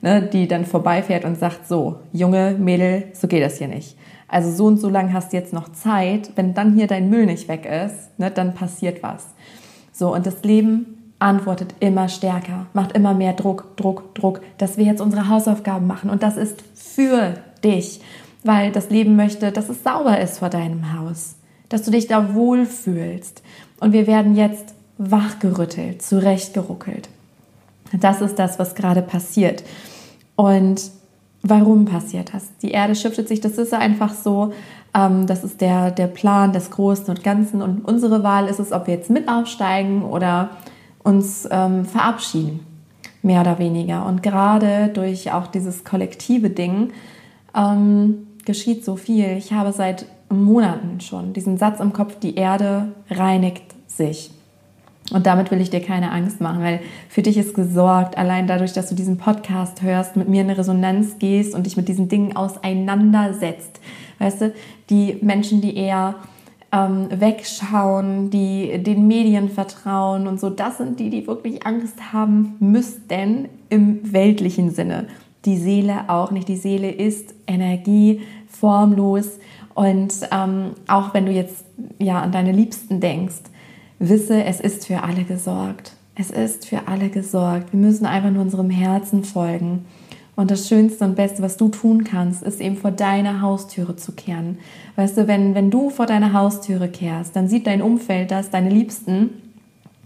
ne, 0.07 0.23
die 0.23 0.49
dann 0.49 0.65
vorbeifährt 0.65 1.25
und 1.25 1.39
sagt, 1.39 1.67
so, 1.67 2.01
junge 2.13 2.57
Mädel, 2.59 3.05
so 3.13 3.29
geht 3.29 3.43
das 3.43 3.59
hier 3.59 3.69
nicht. 3.69 3.97
Also 4.29 4.51
so 4.51 4.67
und 4.67 4.79
so 4.79 4.89
lange 4.89 5.13
hast 5.13 5.33
du 5.33 5.37
jetzt 5.37 5.53
noch 5.53 5.73
Zeit. 5.73 6.31
Wenn 6.37 6.55
dann 6.55 6.75
hier 6.75 6.87
dein 6.87 7.11
Müll 7.11 7.27
nicht 7.27 7.49
weg 7.49 7.67
ist, 7.67 8.19
ne, 8.19 8.31
dann 8.31 8.55
passiert 8.55 9.03
was. 9.03 9.27
So, 9.93 10.15
und 10.15 10.27
das 10.27 10.43
Leben 10.43 11.13
antwortet 11.19 11.75
immer 11.81 12.09
stärker, 12.09 12.67
macht 12.73 12.93
immer 12.93 13.15
mehr 13.15 13.33
Druck, 13.33 13.77
Druck, 13.77 14.15
Druck, 14.15 14.41
dass 14.59 14.77
wir 14.77 14.85
jetzt 14.85 15.01
unsere 15.01 15.29
Hausaufgaben 15.29 15.87
machen. 15.87 16.11
Und 16.11 16.23
das 16.23 16.37
ist 16.37 16.63
für 16.75 17.35
dich 17.65 18.01
weil 18.47 18.71
das 18.71 18.91
Leben 18.91 19.17
möchte, 19.17 19.51
dass 19.53 19.69
es 19.69 19.83
sauber 19.83 20.21
ist 20.21 20.39
vor 20.39 20.49
deinem 20.49 20.99
Haus, 20.99 21.35
dass 21.69 21.83
du 21.83 21.91
dich 21.91 22.07
da 22.07 22.35
wohlfühlst. 22.35 23.43
Und 23.81 23.93
wir 23.93 24.07
werden 24.07 24.37
jetzt 24.37 24.75
wachgerüttelt, 24.99 26.01
zurechtgeruckelt. 26.01 27.09
Das 27.93 28.21
ist 28.21 28.39
das, 28.39 28.59
was 28.59 28.75
gerade 28.75 29.03
passiert. 29.03 29.63
Und 30.37 30.90
warum 31.43 31.87
passiert 31.87 32.33
das? 32.35 32.50
Die 32.62 32.71
Erde 32.71 32.95
schiftet 32.95 33.28
sich, 33.28 33.40
das 33.40 33.59
ist 33.59 33.75
einfach 33.75 34.12
so, 34.14 34.52
ähm, 34.95 35.26
das 35.26 35.45
ist 35.45 35.61
der, 35.61 35.90
der 35.90 36.07
Plan 36.07 36.52
des 36.52 36.71
Großen 36.71 37.07
und 37.09 37.25
Ganzen. 37.25 37.62
Und 37.62 37.85
unsere 37.85 38.23
Wahl 38.23 38.47
ist 38.47 38.61
es, 38.61 38.73
ob 38.73 38.87
wir 38.87 38.95
jetzt 38.95 39.11
mit 39.11 39.28
aufsteigen 39.28 40.02
oder 40.02 40.50
uns 41.02 41.49
ähm, 41.50 41.85
verabschieden, 41.85 42.61
mehr 43.23 43.40
oder 43.40 43.59
weniger. 43.59 44.07
Und 44.07 44.23
gerade 44.23 44.88
durch 44.88 45.33
auch 45.33 45.47
dieses 45.47 45.85
kollektive 45.85 46.50
Ding 46.50 46.93
ähm, 47.55 48.26
geschieht 48.45 48.85
so 48.85 48.97
viel. 48.97 49.37
Ich 49.37 49.52
habe 49.52 49.73
seit 49.73 50.07
Monaten 50.28 51.00
schon 51.00 51.33
diesen 51.33 51.57
Satz 51.57 51.81
im 51.81 51.93
Kopf, 51.93 52.19
die 52.19 52.35
Erde 52.35 52.88
reinigt 53.11 53.75
sich. 53.87 54.31
Und 55.13 55.27
damit 55.27 55.51
will 55.51 55.61
ich 55.61 55.71
dir 55.71 55.81
keine 55.81 56.11
Angst 56.11 56.41
machen, 56.41 56.63
weil 56.63 56.81
für 57.09 57.23
dich 57.23 57.37
ist 57.37 57.55
gesorgt, 57.55 58.19
allein 58.19 58.47
dadurch, 58.47 58.73
dass 58.73 58.89
du 58.89 58.95
diesen 58.95 59.19
Podcast 59.19 59.83
hörst, 59.83 60.17
mit 60.17 60.29
mir 60.29 60.41
in 60.41 60.49
eine 60.49 60.59
Resonanz 60.59 61.19
gehst 61.19 61.55
und 61.55 61.67
dich 61.67 61.77
mit 61.77 61.89
diesen 61.89 62.09
Dingen 62.09 62.35
auseinandersetzt. 62.35 63.81
Weißt 64.19 64.41
du, 64.41 64.53
die 64.91 65.19
Menschen, 65.21 65.61
die 65.61 65.77
eher 65.77 66.17
ähm, 66.73 67.07
wegschauen, 67.11 68.31
die 68.31 68.83
den 68.83 69.07
Medien 69.07 69.49
vertrauen 69.49 70.27
und 70.27 70.41
so, 70.41 70.51
das 70.51 70.79
sind 70.79 70.99
die, 70.99 71.11
die 71.11 71.27
wirklich 71.27 71.65
Angst 71.65 72.13
haben 72.13 72.57
müssten 72.59 73.49
im 73.69 74.13
weltlichen 74.13 74.71
Sinne. 74.71 75.07
Die 75.45 75.57
Seele 75.57 76.09
auch 76.09 76.33
nicht. 76.33 76.49
Die 76.49 76.57
Seele 76.57 76.91
ist 76.91 77.33
Energie, 77.47 78.23
formlos. 78.49 79.39
Und 79.75 80.13
ähm, 80.33 80.73
auch 80.89 81.15
wenn 81.15 81.27
du 81.27 81.33
jetzt 81.33 81.65
ja 82.01 82.21
an 82.21 82.33
deine 82.33 82.51
Liebsten 82.51 82.99
denkst, 82.99 83.43
wisse, 83.99 84.45
es 84.45 84.61
ist 84.61 84.87
für 84.87 85.03
alle 85.03 85.25
gesorgt. 85.25 85.93
Es 86.15 86.31
ist 86.31 86.67
für 86.67 86.88
alle 86.88 87.09
gesorgt. 87.11 87.73
Wir 87.73 87.81
müssen 87.81 88.07
einfach 88.07 88.31
nur 88.31 88.43
unserem 88.43 88.71
Herzen 88.71 89.25
folgen. 89.25 89.85
Und 90.35 90.50
das 90.50 90.69
Schönste 90.69 91.05
und 91.05 91.17
Beste, 91.17 91.43
was 91.43 91.57
du 91.57 91.69
tun 91.69 92.05
kannst, 92.05 92.43
ist 92.43 92.61
eben 92.61 92.76
vor 92.76 92.91
deiner 92.91 93.41
Haustüre 93.41 93.97
zu 93.97 94.12
kehren. 94.12 94.59
Weißt 94.97 95.17
du, 95.17 95.26
wenn, 95.26 95.55
wenn 95.55 95.71
du 95.71 95.88
vor 95.88 96.07
deiner 96.07 96.35
Haustüre 96.35 96.88
kehrst, 96.88 97.35
dann 97.37 97.49
sieht 97.49 97.67
dein 97.67 97.81
Umfeld 97.81 98.31
das, 98.31 98.50
deine 98.50 98.69
Liebsten. 98.69 99.31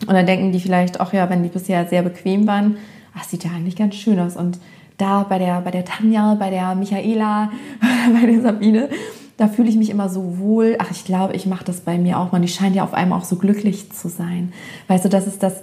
Und 0.07 0.15
dann 0.15 0.27
denken 0.27 0.53
die 0.53 0.61
vielleicht, 0.61 1.01
ach 1.01 1.13
ja, 1.13 1.29
wenn 1.29 1.43
die 1.43 1.49
bisher 1.49 1.85
sehr 1.87 2.03
bequem 2.03 2.47
waren, 2.47 2.77
ach, 3.15 3.25
sieht 3.25 3.45
ja 3.45 3.51
eigentlich 3.51 3.77
ganz 3.77 3.97
schön 3.97 4.21
aus. 4.21 4.37
Und 4.37 4.59
da 4.99 5.25
bei 5.25 5.39
der, 5.39 5.61
bei 5.63 5.73
der 5.73 5.85
Tanja, 5.85 6.35
bei 6.35 6.51
der 6.51 6.75
Michaela, 6.75 7.51
bei 8.21 8.27
der 8.27 8.41
Sabine, 8.41 8.89
da 9.41 9.49
fühle 9.49 9.71
ich 9.71 9.77
mich 9.77 9.89
immer 9.89 10.11
so 10.11 10.39
wohl. 10.39 10.77
Ach, 10.79 10.91
ich 10.91 11.07
glaube, 11.07 11.35
ich 11.35 11.47
mache 11.47 11.65
das 11.65 11.81
bei 11.81 11.97
mir 11.97 12.19
auch 12.19 12.31
mal. 12.31 12.43
Die 12.43 12.49
scheint 12.49 12.77
ja 12.77 12.85
auf 12.85 12.93
einmal 12.93 13.19
auch 13.19 13.25
so 13.25 13.37
glücklich 13.37 13.91
zu 13.91 14.11
sein. 14.11 14.53
Weißt 14.87 15.07
du, 15.07 15.09
das 15.09 15.27
ist 15.27 15.43
das, 15.43 15.63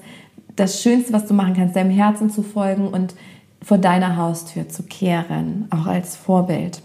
das 0.55 0.81
Schönste, 0.81 1.13
was 1.13 1.27
du 1.27 1.35
machen 1.35 1.53
kannst, 1.53 1.75
deinem 1.75 1.91
Herzen 1.91 2.31
zu 2.31 2.41
folgen 2.41 2.87
und 2.87 3.13
vor 3.61 3.77
deiner 3.77 4.17
Haustür 4.17 4.67
zu 4.67 4.81
kehren, 4.81 5.67
auch 5.69 5.85
als 5.85 6.15
Vorbild. 6.15 6.81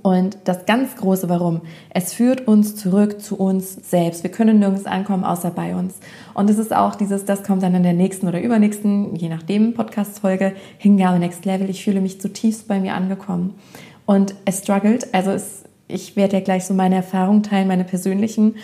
Und 0.00 0.38
das 0.44 0.64
ganz 0.64 0.96
große 0.96 1.28
Warum, 1.28 1.60
es 1.90 2.14
führt 2.14 2.48
uns 2.48 2.76
zurück 2.76 3.20
zu 3.20 3.36
uns 3.36 3.74
selbst. 3.90 4.22
Wir 4.22 4.30
können 4.30 4.58
nirgends 4.58 4.86
ankommen, 4.86 5.24
außer 5.24 5.50
bei 5.50 5.74
uns. 5.74 5.98
Und 6.32 6.48
es 6.48 6.56
ist 6.56 6.74
auch 6.74 6.94
dieses, 6.94 7.26
das 7.26 7.42
kommt 7.42 7.62
dann 7.62 7.74
in 7.74 7.82
der 7.82 7.92
nächsten 7.92 8.26
oder 8.26 8.40
übernächsten, 8.40 9.14
je 9.16 9.28
nachdem, 9.28 9.74
Podcast-Folge, 9.74 10.54
Hingabe 10.78 11.18
Next 11.18 11.44
Level. 11.44 11.68
Ich 11.68 11.84
fühle 11.84 12.00
mich 12.00 12.22
zutiefst 12.22 12.68
bei 12.68 12.80
mir 12.80 12.94
angekommen. 12.94 13.52
Und 14.06 14.34
es 14.46 14.60
struggelt, 14.60 15.12
also 15.12 15.30
es, 15.30 15.59
ich 15.92 16.16
werde 16.16 16.38
ja 16.38 16.42
gleich 16.42 16.64
so 16.64 16.74
meine 16.74 16.96
Erfahrungen 16.96 17.42
teilen, 17.42 17.68
meine 17.68 17.84
persönlichen, 17.84 18.56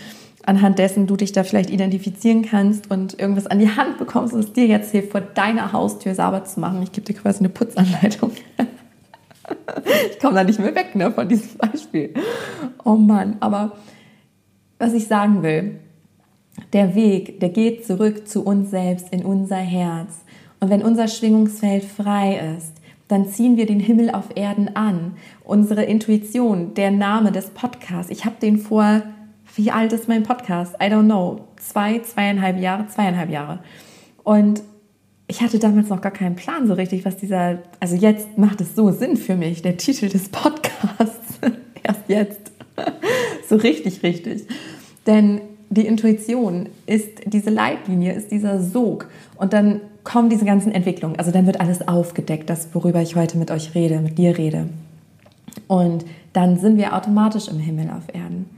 anhand 0.45 0.78
dessen 0.78 1.06
du 1.06 1.16
dich 1.16 1.33
da 1.33 1.45
vielleicht 1.45 1.71
identifizieren 1.71 2.42
kannst 2.42 2.90
und 2.90 3.18
irgendwas 3.18 3.47
an 3.47 3.59
die 3.59 3.71
Hand 3.71 3.99
bekommst, 3.99 4.33
was 4.33 4.52
dir 4.52 4.66
jetzt 4.66 4.92
hilft, 4.92 5.11
vor 5.12 5.21
deiner 5.21 5.73
Haustür 5.73 6.14
sauber 6.14 6.45
zu 6.45 6.61
machen. 6.61 6.83
Ich 6.83 6.92
gebe 6.92 7.06
dir 7.06 7.14
quasi 7.14 7.40
eine 7.40 7.49
Putzanleitung. 7.49 8.30
ich 10.11 10.18
komme 10.21 10.35
da 10.35 10.45
nicht 10.45 10.59
mehr 10.59 10.75
weg 10.75 10.95
ne, 10.95 11.11
von 11.11 11.28
diesem 11.28 11.56
Beispiel. 11.59 12.14
Oh 12.85 12.95
Mann, 12.95 13.37
aber 13.40 13.73
was 14.78 14.92
ich 14.92 15.06
sagen 15.06 15.42
will, 15.42 15.80
der 16.73 16.95
Weg, 16.95 17.40
der 17.40 17.49
geht 17.49 17.85
zurück 17.85 18.28
zu 18.28 18.45
uns 18.45 18.71
selbst, 18.71 19.12
in 19.12 19.25
unser 19.25 19.56
Herz. 19.56 20.25
Und 20.61 20.71
wenn 20.71 20.83
unser 20.83 21.09
Schwingungsfeld 21.09 21.85
frei 21.85 22.56
ist, 22.56 22.75
dann 23.08 23.28
ziehen 23.28 23.56
wir 23.56 23.66
den 23.66 23.80
Himmel 23.80 24.10
auf 24.10 24.36
Erden 24.36 24.75
an. 24.75 25.16
Unsere 25.44 25.84
Intuition, 25.84 26.75
der 26.75 26.90
Name 26.90 27.32
des 27.32 27.50
Podcasts. 27.50 28.10
Ich 28.10 28.25
habe 28.25 28.36
den 28.40 28.58
vor, 28.58 29.02
wie 29.54 29.70
alt 29.70 29.92
ist 29.92 30.08
mein 30.08 30.22
Podcast? 30.22 30.75
I 30.75 30.86
don't 30.86 31.04
know. 31.04 31.46
Zwei, 31.56 32.00
zweieinhalb 32.00 32.60
Jahre, 32.60 32.88
zweieinhalb 32.88 33.30
Jahre. 33.30 33.60
Und 34.25 34.62
ich 35.28 35.40
hatte 35.40 35.58
damals 35.58 35.88
noch 35.88 36.00
gar 36.00 36.12
keinen 36.12 36.36
Plan 36.36 36.66
so 36.66 36.75
richtig, 36.75 37.04
was 37.04 37.16
dieser, 37.16 37.58
also 37.80 37.96
jetzt 37.96 38.38
macht 38.38 38.60
es 38.60 38.75
so 38.75 38.90
Sinn 38.90 39.16
für 39.16 39.36
mich, 39.36 39.62
der 39.62 39.76
Titel 39.76 40.08
des 40.08 40.28
Podcasts. 40.28 41.38
Erst 41.82 42.08
jetzt. 42.08 42.52
so 43.48 43.56
richtig, 43.56 44.02
richtig. 44.02 44.46
Denn 45.06 45.40
die 45.70 45.86
Intuition 45.86 46.68
ist 46.86 47.08
diese 47.26 47.50
Leitlinie, 47.50 48.12
ist 48.12 48.30
dieser 48.30 48.60
Sog. 48.60 49.08
Und 49.36 49.52
dann 49.52 49.80
kommen 50.06 50.30
diese 50.30 50.44
ganzen 50.44 50.72
Entwicklungen. 50.72 51.18
Also 51.18 51.32
dann 51.32 51.46
wird 51.46 51.60
alles 51.60 51.86
aufgedeckt, 51.86 52.48
das, 52.48 52.68
worüber 52.72 53.02
ich 53.02 53.16
heute 53.16 53.36
mit 53.36 53.50
euch 53.50 53.75
rede, 53.75 53.98
mit 54.00 54.16
dir 54.16 54.38
rede. 54.38 54.68
Und 55.66 56.06
dann 56.32 56.58
sind 56.58 56.78
wir 56.78 56.94
automatisch 56.94 57.48
im 57.48 57.58
Himmel 57.58 57.90
auf 57.90 58.14
Erden. 58.14 58.48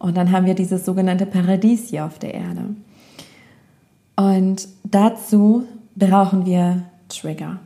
Und 0.00 0.16
dann 0.16 0.32
haben 0.32 0.44
wir 0.44 0.54
dieses 0.54 0.84
sogenannte 0.84 1.24
Paradies 1.24 1.88
hier 1.88 2.04
auf 2.04 2.18
der 2.18 2.34
Erde. 2.34 2.62
Und 4.16 4.68
dazu 4.82 5.64
brauchen 5.94 6.44
wir 6.44 6.82
Trigger. 7.08 7.60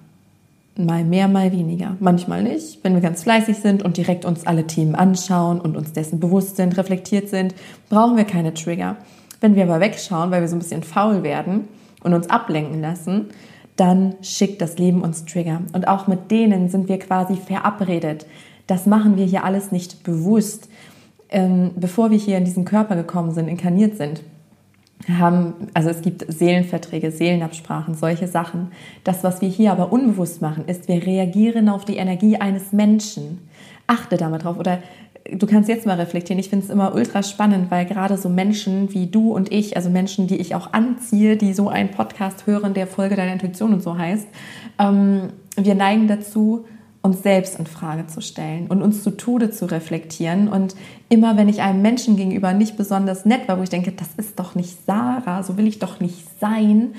Mal 0.77 1.05
mehr, 1.05 1.27
mal 1.27 1.53
weniger. 1.53 1.97
Manchmal 2.01 2.43
nicht. 2.43 2.85
Wenn 2.85 2.95
wir 2.95 3.01
ganz 3.01 3.23
fleißig 3.23 3.59
sind 3.59 3.83
und 3.83 3.97
direkt 3.97 4.27
uns 4.27 4.47
alle 4.47 4.67
Themen 4.67 4.95
anschauen 4.95 5.59
und 5.59 5.77
uns 5.77 5.93
dessen 5.93 6.21
bewusst 6.21 6.57
sind, 6.57 6.77
reflektiert 6.77 7.31
sind, 7.31 7.55
brauchen 7.89 8.17
wir 8.17 8.25
keine 8.25 8.53
Trigger. 8.53 8.97
Wenn 9.41 9.55
wir 9.55 9.65
aber 9.65 9.81
wegschauen, 9.81 10.31
weil 10.31 10.43
wir 10.43 10.49
so 10.49 10.57
ein 10.57 10.61
bisschen 10.61 10.83
faul 10.83 11.23
werden 11.23 11.67
und 12.03 12.15
uns 12.15 12.31
ablenken 12.31 12.81
lassen, 12.81 13.27
dann 13.77 14.15
schickt 14.23 14.61
das 14.61 14.79
Leben 14.79 15.03
uns 15.03 15.25
Trigger. 15.25 15.63
Und 15.73 15.89
auch 15.89 16.07
mit 16.07 16.31
denen 16.31 16.69
sind 16.69 16.89
wir 16.89 16.99
quasi 16.99 17.37
verabredet. 17.37 18.27
Das 18.67 18.87
machen 18.87 19.17
wir 19.17 19.25
hier 19.25 19.45
alles 19.45 19.73
nicht 19.73 20.05
bewusst. 20.05 20.69
Ähm, 21.31 21.71
bevor 21.77 22.11
wir 22.11 22.19
hier 22.19 22.37
in 22.37 22.45
diesen 22.45 22.65
Körper 22.65 22.95
gekommen 22.95 23.33
sind, 23.33 23.49
inkarniert 23.49 23.97
sind, 23.97 24.23
haben, 25.09 25.55
also 25.75 25.89
es 25.89 26.03
gibt 26.03 26.25
Seelenverträge, 26.33 27.11
Seelenabsprachen, 27.11 27.95
solche 27.95 28.29
Sachen. 28.29 28.71
Das, 29.05 29.25
was 29.25 29.41
wir 29.41 29.49
hier 29.49 29.73
aber 29.73 29.93
unbewusst 29.93 30.43
machen, 30.43 30.67
ist, 30.67 30.89
wir 30.89 31.05
reagieren 31.05 31.69
auf 31.69 31.85
die 31.85 31.97
Energie 31.97 32.37
eines 32.37 32.73
Menschen. 32.73 33.49
Achte 33.87 34.17
da 34.17 34.29
mal 34.29 34.39
drauf. 34.39 34.59
Oder 34.59 34.79
du 35.31 35.47
kannst 35.47 35.69
jetzt 35.69 35.87
mal 35.87 35.97
reflektieren. 35.97 36.39
Ich 36.39 36.49
finde 36.49 36.65
es 36.65 36.71
immer 36.71 36.95
ultra 36.95 37.23
spannend, 37.23 37.71
weil 37.71 37.87
gerade 37.87 38.17
so 38.17 38.29
Menschen 38.29 38.93
wie 38.93 39.07
du 39.07 39.33
und 39.33 39.53
ich, 39.53 39.77
also 39.77 39.91
Menschen, 39.91 40.27
die 40.27 40.37
ich 40.37 40.55
auch 40.55 40.73
anziehe, 40.73 41.37
die 41.37 41.53
so 41.53 41.69
einen 41.69 41.91
Podcast 41.91 42.47
hören, 42.47 42.75
der 42.75 42.87
Folge 42.87 43.17
deiner 43.17 43.33
Intuition 43.33 43.73
und 43.73 43.83
so 43.83 43.97
heißt, 43.97 44.27
ähm, 44.79 45.29
wir 45.57 45.75
neigen 45.75 46.09
dazu, 46.09 46.65
uns 47.03 47.23
selbst 47.23 47.59
in 47.59 47.67
Frage 47.67 48.07
zu 48.07 48.21
stellen 48.21 48.69
und 48.69 48.81
uns 48.81 49.03
zu 49.03 49.11
Tode 49.11 49.51
zu 49.51 49.67
reflektieren. 49.67 50.49
Und 50.49 50.77
immer 51.09 51.37
wenn 51.37 51.49
ich 51.49 51.61
einem 51.61 51.83
Menschen 51.83 52.17
gegenüber 52.17 52.53
nicht 52.53 52.77
besonders 52.77 53.25
nett 53.25 53.49
war, 53.49 53.59
wo 53.59 53.63
ich 53.63 53.71
denke, 53.71 53.93
das 53.93 54.09
ist 54.17 54.39
doch 54.39 54.55
nicht 54.55 54.87
Sarah, 54.87 55.43
so 55.43 55.57
will 55.57 55.67
ich 55.67 55.81
doch 55.81 55.99
nicht 55.99 56.25
sein, 56.41 56.95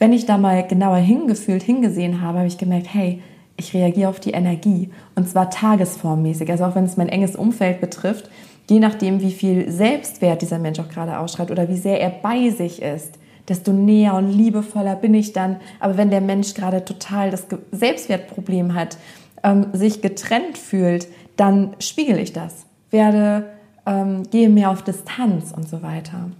wenn 0.00 0.12
ich 0.12 0.26
da 0.26 0.38
mal 0.38 0.66
genauer 0.66 0.98
hingefühlt, 0.98 1.62
hingesehen 1.62 2.20
habe, 2.20 2.38
habe 2.38 2.48
ich 2.48 2.58
gemerkt, 2.58 2.92
hey, 2.92 3.22
ich 3.58 3.74
reagiere 3.74 4.08
auf 4.08 4.20
die 4.20 4.30
Energie 4.30 4.90
und 5.14 5.28
zwar 5.28 5.50
tagesformmäßig. 5.50 6.50
Also 6.50 6.64
auch 6.64 6.74
wenn 6.74 6.84
es 6.84 6.96
mein 6.96 7.08
enges 7.08 7.36
Umfeld 7.36 7.80
betrifft, 7.80 8.30
je 8.70 8.78
nachdem, 8.78 9.20
wie 9.20 9.32
viel 9.32 9.70
Selbstwert 9.70 10.42
dieser 10.42 10.58
Mensch 10.58 10.78
auch 10.78 10.88
gerade 10.88 11.18
ausstrahlt 11.18 11.50
oder 11.50 11.68
wie 11.68 11.76
sehr 11.76 12.00
er 12.00 12.10
bei 12.10 12.50
sich 12.50 12.82
ist, 12.82 13.18
desto 13.48 13.72
näher 13.72 14.14
und 14.14 14.30
liebevoller 14.30 14.94
bin 14.94 15.14
ich 15.14 15.32
dann. 15.32 15.56
Aber 15.80 15.96
wenn 15.96 16.10
der 16.10 16.20
Mensch 16.20 16.54
gerade 16.54 16.84
total 16.84 17.30
das 17.30 17.46
Selbstwertproblem 17.72 18.74
hat, 18.74 18.98
ähm, 19.42 19.66
sich 19.72 20.02
getrennt 20.02 20.58
fühlt, 20.58 21.08
dann 21.36 21.74
spiegel 21.78 22.18
ich 22.18 22.32
das, 22.32 22.66
werde, 22.90 23.44
ähm, 23.86 24.24
gehe 24.30 24.48
mehr 24.48 24.70
auf 24.70 24.82
Distanz 24.82 25.52
und 25.52 25.68
so 25.68 25.82
weiter. 25.82 26.30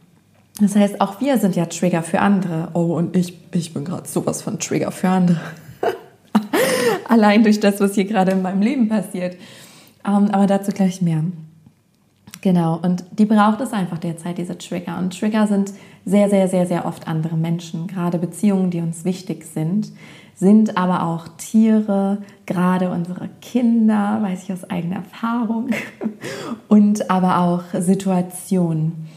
Das 0.61 0.75
heißt, 0.75 1.01
auch 1.01 1.21
wir 1.21 1.39
sind 1.39 1.57
ja 1.57 1.67
Trigger 1.67 2.03
für 2.03 2.21
andere. 2.21 2.69
Oh, 2.75 2.97
und 2.97 3.17
ich, 3.17 3.39
ich 3.53 3.73
bin 3.73 3.85
gerade 3.85 4.09
sowas 4.09 4.43
von 4.43 4.59
Trigger 4.59 4.91
für 4.91 5.09
andere. 5.09 5.41
Allein 7.09 7.43
durch 7.43 7.61
das, 7.61 7.81
was 7.81 7.95
hier 7.95 8.05
gerade 8.05 8.33
in 8.33 8.43
meinem 8.43 8.63
Leben 8.63 8.89
passiert. 8.89 9.37
Ähm, 10.07 10.31
aber 10.31 10.47
dazu 10.47 10.73
gleich 10.73 11.03
mehr. 11.03 11.25
Genau, 12.41 12.79
und 12.81 13.05
die 13.19 13.25
braucht 13.25 13.61
es 13.61 13.73
einfach 13.73 13.99
derzeit, 13.99 14.39
diese 14.39 14.57
Trigger. 14.57 14.99
Und 14.99 15.19
Trigger 15.19 15.47
sind 15.47 15.73
sehr, 16.05 16.31
sehr, 16.31 16.49
sehr, 16.49 16.67
sehr 16.67 16.87
oft 16.87 17.09
andere 17.09 17.37
Menschen, 17.37 17.87
gerade 17.89 18.19
Beziehungen, 18.19 18.71
die 18.71 18.81
uns 18.81 19.05
wichtig 19.05 19.45
sind, 19.45 19.93
sind 20.37 20.77
aber 20.77 21.03
auch 21.03 21.27
Tiere, 21.37 22.19
gerade 22.47 22.91
unsere 22.91 23.29
Kinder, 23.43 24.19
weiß 24.23 24.45
ich 24.45 24.53
aus 24.53 24.71
eigener 24.71 24.97
Erfahrung, 24.97 25.71
und 26.69 27.11
aber 27.11 27.39
auch 27.39 27.65
Situationen. 27.81 29.09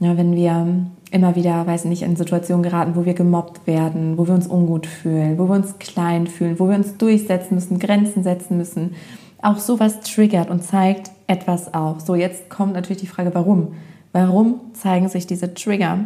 Ja, 0.00 0.16
wenn 0.16 0.34
wir 0.34 0.86
immer 1.14 1.36
wieder, 1.36 1.64
weiß 1.64 1.84
nicht, 1.84 2.02
in 2.02 2.16
Situationen 2.16 2.64
geraten, 2.64 2.96
wo 2.96 3.04
wir 3.04 3.14
gemobbt 3.14 3.68
werden, 3.68 4.18
wo 4.18 4.26
wir 4.26 4.34
uns 4.34 4.48
ungut 4.48 4.86
fühlen, 4.86 5.38
wo 5.38 5.48
wir 5.48 5.54
uns 5.54 5.78
klein 5.78 6.26
fühlen, 6.26 6.58
wo 6.58 6.68
wir 6.68 6.74
uns 6.74 6.96
durchsetzen 6.96 7.54
müssen, 7.54 7.78
Grenzen 7.78 8.24
setzen 8.24 8.56
müssen. 8.56 8.96
Auch 9.40 9.58
sowas 9.58 10.00
triggert 10.00 10.50
und 10.50 10.64
zeigt 10.64 11.12
etwas 11.28 11.72
auf. 11.72 12.00
So, 12.00 12.16
jetzt 12.16 12.50
kommt 12.50 12.72
natürlich 12.72 13.00
die 13.00 13.06
Frage, 13.06 13.32
warum? 13.32 13.74
Warum 14.12 14.60
zeigen 14.72 15.08
sich 15.08 15.24
diese 15.26 15.54
Trigger? 15.54 16.00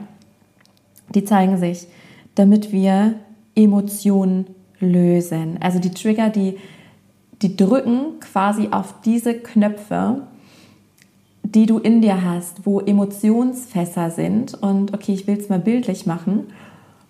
Die 1.14 1.24
zeigen 1.24 1.56
sich, 1.56 1.86
damit 2.34 2.70
wir 2.70 3.14
Emotionen 3.54 4.46
lösen. 4.78 5.56
Also 5.60 5.78
die 5.78 5.90
Trigger, 5.90 6.28
die, 6.28 6.58
die 7.40 7.56
drücken 7.56 8.20
quasi 8.20 8.68
auf 8.72 8.94
diese 9.06 9.32
Knöpfe, 9.32 10.20
die 11.54 11.66
du 11.66 11.78
in 11.78 12.02
dir 12.02 12.24
hast, 12.24 12.66
wo 12.66 12.80
Emotionsfässer 12.80 14.10
sind. 14.10 14.54
Und 14.54 14.92
okay, 14.92 15.14
ich 15.14 15.26
will 15.26 15.38
es 15.38 15.48
mal 15.48 15.58
bildlich 15.58 16.06
machen. 16.06 16.48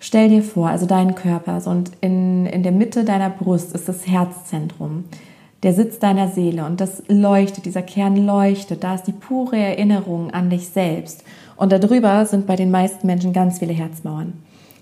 Stell 0.01 0.29
dir 0.29 0.43
vor, 0.43 0.69
also 0.69 0.87
deinen 0.87 1.17
Körper, 1.17 1.61
und 1.67 1.91
in, 2.01 2.47
in 2.47 2.63
der 2.63 2.71
Mitte 2.71 3.05
deiner 3.05 3.31
Brust 3.31 3.75
ist 3.75 3.89
das 3.89 4.07
Herzzentrum, 4.07 5.05
der 5.65 5.75
Sitz 5.75 5.99
deiner 5.99 6.29
Seele 6.29 6.65
und 6.67 6.81
das 6.81 7.03
leuchtet, 7.09 7.65
dieser 7.65 7.83
Kern 7.83 8.17
leuchtet, 8.17 8.85
da 8.85 8.95
ist 8.95 9.09
die 9.09 9.13
pure 9.13 9.57
Erinnerung 9.57 10.31
an 10.31 10.51
dich 10.51 10.69
selbst. 10.69 11.25
Und 11.57 11.73
darüber 11.73 12.25
sind 12.27 12.47
bei 12.47 12.55
den 12.55 12.71
meisten 12.71 13.09
Menschen 13.09 13.33
ganz 13.33 13.59
viele 13.59 13.73
Herzmauern. 13.73 14.35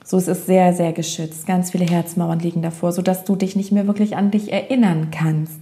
So 0.05 0.19
es 0.19 0.29
ist 0.29 0.45
sehr, 0.45 0.75
sehr 0.75 0.93
geschützt. 0.93 1.47
Ganz 1.47 1.71
viele 1.71 1.87
Herzmauern 1.87 2.39
liegen 2.39 2.61
davor, 2.61 2.93
sodass 2.93 3.25
du 3.25 3.37
dich 3.37 3.57
nicht 3.57 3.73
mehr 3.73 3.87
wirklich 3.87 4.17
an 4.17 4.31
dich 4.31 4.53
erinnern 4.53 5.09
kannst. 5.11 5.61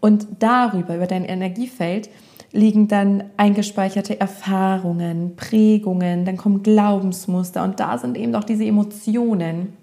Und 0.00 0.26
darüber, 0.38 0.96
über 0.96 1.06
dein 1.06 1.26
Energiefeld, 1.26 2.08
liegen 2.52 2.88
dann 2.88 3.24
eingespeicherte 3.36 4.18
Erfahrungen, 4.18 5.36
Prägungen, 5.36 6.24
dann 6.24 6.36
kommen 6.36 6.62
Glaubensmuster 6.62 7.62
und 7.62 7.78
da 7.78 7.98
sind 7.98 8.16
eben 8.16 8.34
auch 8.34 8.44
diese 8.44 8.64
Emotionen 8.64 9.74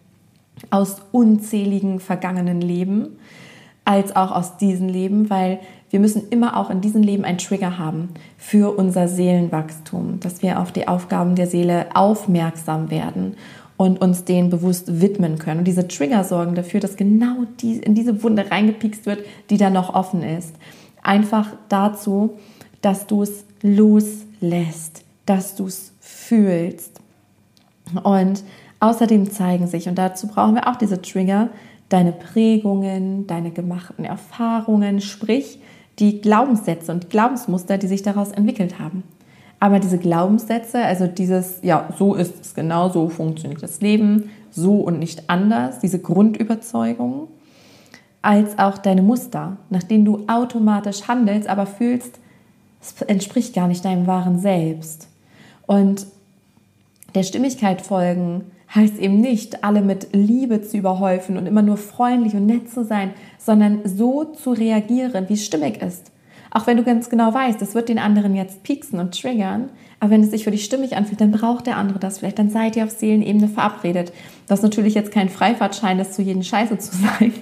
aus 0.72 0.98
unzähligen 1.12 2.00
vergangenen 2.00 2.62
Leben, 2.62 3.18
als 3.84 4.16
auch 4.16 4.32
aus 4.32 4.58
diesem 4.58 4.90
Leben, 4.90 5.30
weil 5.30 5.60
wir 5.92 6.00
müssen 6.00 6.30
immer 6.30 6.58
auch 6.58 6.70
in 6.72 6.82
diesem 6.82 7.04
Leben 7.04 7.24
einen 7.24 7.38
Trigger 7.38 7.78
haben 7.78 8.10
für 8.38 8.76
unser 8.76 9.08
Seelenwachstum, 9.08 10.20
dass 10.20 10.42
wir 10.42 10.60
auf 10.60 10.72
die 10.72 10.88
Aufgaben 10.88 11.36
der 11.36 11.48
Seele 11.48 11.86
aufmerksam 11.94 12.90
werden 12.90 13.36
und 13.78 14.02
uns 14.02 14.26
denen 14.26 14.50
bewusst 14.50 15.02
widmen 15.02 15.38
können. 15.38 15.60
Und 15.60 15.68
diese 15.68 15.88
Trigger 15.88 16.24
sorgen 16.24 16.56
dafür, 16.56 16.80
dass 16.80 16.96
genau 16.96 17.46
in 17.62 17.94
diese 17.94 18.24
Wunde 18.24 18.50
reingepikst 18.50 19.06
wird, 19.06 19.20
die 19.50 19.58
da 19.58 19.70
noch 19.70 19.94
offen 19.94 20.24
ist. 20.24 20.56
Einfach 21.04 21.54
dazu, 21.70 22.32
dass 22.86 23.08
du 23.08 23.24
es 23.24 23.46
loslässt, 23.64 25.04
dass 25.26 25.56
du 25.56 25.66
es 25.66 25.92
fühlst. 26.00 27.02
Und 28.04 28.44
außerdem 28.80 29.32
zeigen 29.32 29.66
sich, 29.66 29.90
und 29.90 29.98
dazu 29.98 30.28
brauchen 30.28 30.54
wir 30.54 30.68
auch 30.68 30.76
diese 30.76 31.02
Trigger, 31.02 31.50
deine 31.90 32.12
Prägungen, 32.12 33.26
deine 33.26 33.50
gemachten 33.50 34.06
Erfahrungen, 34.06 35.02
sprich 35.02 35.60
die 35.98 36.22
Glaubenssätze 36.22 36.92
und 36.92 37.10
Glaubensmuster, 37.10 37.80
die 37.80 37.88
sich 37.88 38.04
daraus 38.04 38.32
entwickelt 38.32 38.78
haben. 38.78 39.02
Aber 39.60 39.80
diese 39.80 39.98
Glaubenssätze, 39.98 40.78
also 40.78 41.08
dieses, 41.08 41.62
ja, 41.64 41.90
so 41.98 42.14
ist 42.14 42.40
es 42.40 42.54
genau, 42.54 42.90
so 42.90 43.10
funktioniert 43.10 43.64
das 43.64 43.82
Leben, 43.82 44.30
so 44.52 44.76
und 44.76 45.00
nicht 45.00 45.28
anders, 45.28 45.80
diese 45.80 45.98
Grundüberzeugungen, 45.98 47.30
als 48.22 48.60
auch 48.60 48.78
deine 48.78 49.02
Muster, 49.02 49.58
nach 49.72 49.84
denen 49.84 50.06
du 50.06 50.26
automatisch 50.28 51.08
handelst, 51.08 51.50
aber 51.50 51.66
fühlst, 51.66 52.20
es 52.86 53.02
entspricht 53.02 53.54
gar 53.54 53.68
nicht 53.68 53.84
deinem 53.84 54.08
wahren 54.08 54.40
Selbst. 54.40 55.08
Und 55.66 56.06
der 57.16 57.24
Stimmigkeit 57.24 57.82
folgen 57.82 58.44
heißt 58.74 59.00
eben 59.00 59.22
nicht, 59.22 59.64
alle 59.64 59.82
mit 59.82 60.10
Liebe 60.14 60.62
zu 60.62 60.78
überhäufen 60.78 61.38
und 61.38 61.46
immer 61.46 61.62
nur 61.62 61.78
freundlich 61.78 62.34
und 62.34 62.46
nett 62.46 62.70
zu 62.70 62.84
sein, 62.84 63.12
sondern 63.38 63.82
so 63.86 64.26
zu 64.26 64.52
reagieren, 64.52 65.30
wie 65.30 65.34
es 65.34 65.46
stimmig 65.46 65.82
ist. 65.82 66.12
Auch 66.52 66.68
wenn 66.68 66.78
du 66.78 66.84
ganz 66.84 67.10
genau 67.10 67.34
weißt, 67.34 67.62
das 67.62 67.76
wird 67.76 67.90
den 67.90 68.00
anderen 68.00 68.36
jetzt 68.36 68.64
pieksen 68.64 69.00
und 69.00 69.20
triggern, 69.20 69.70
aber 70.00 70.12
wenn 70.12 70.24
es 70.24 70.32
sich 70.32 70.44
für 70.44 70.52
dich 70.52 70.66
stimmig 70.66 70.96
anfühlt, 70.96 71.22
dann 71.22 71.32
braucht 71.32 71.68
der 71.68 71.78
andere 71.78 72.00
das 72.00 72.20
vielleicht, 72.20 72.40
dann 72.40 72.50
seid 72.50 72.76
ihr 72.76 72.84
auf 72.84 72.92
Seelenebene 72.92 73.48
verabredet. 73.48 74.12
Das 74.48 74.60
ist 74.60 74.64
natürlich 74.64 74.94
jetzt 74.94 75.12
kein 75.12 75.30
Freifahrtschein, 75.30 75.98
das 75.98 76.12
zu 76.12 76.22
jedem 76.22 76.44
Scheiße 76.44 76.78
zu 76.78 76.96
sein. 76.96 77.34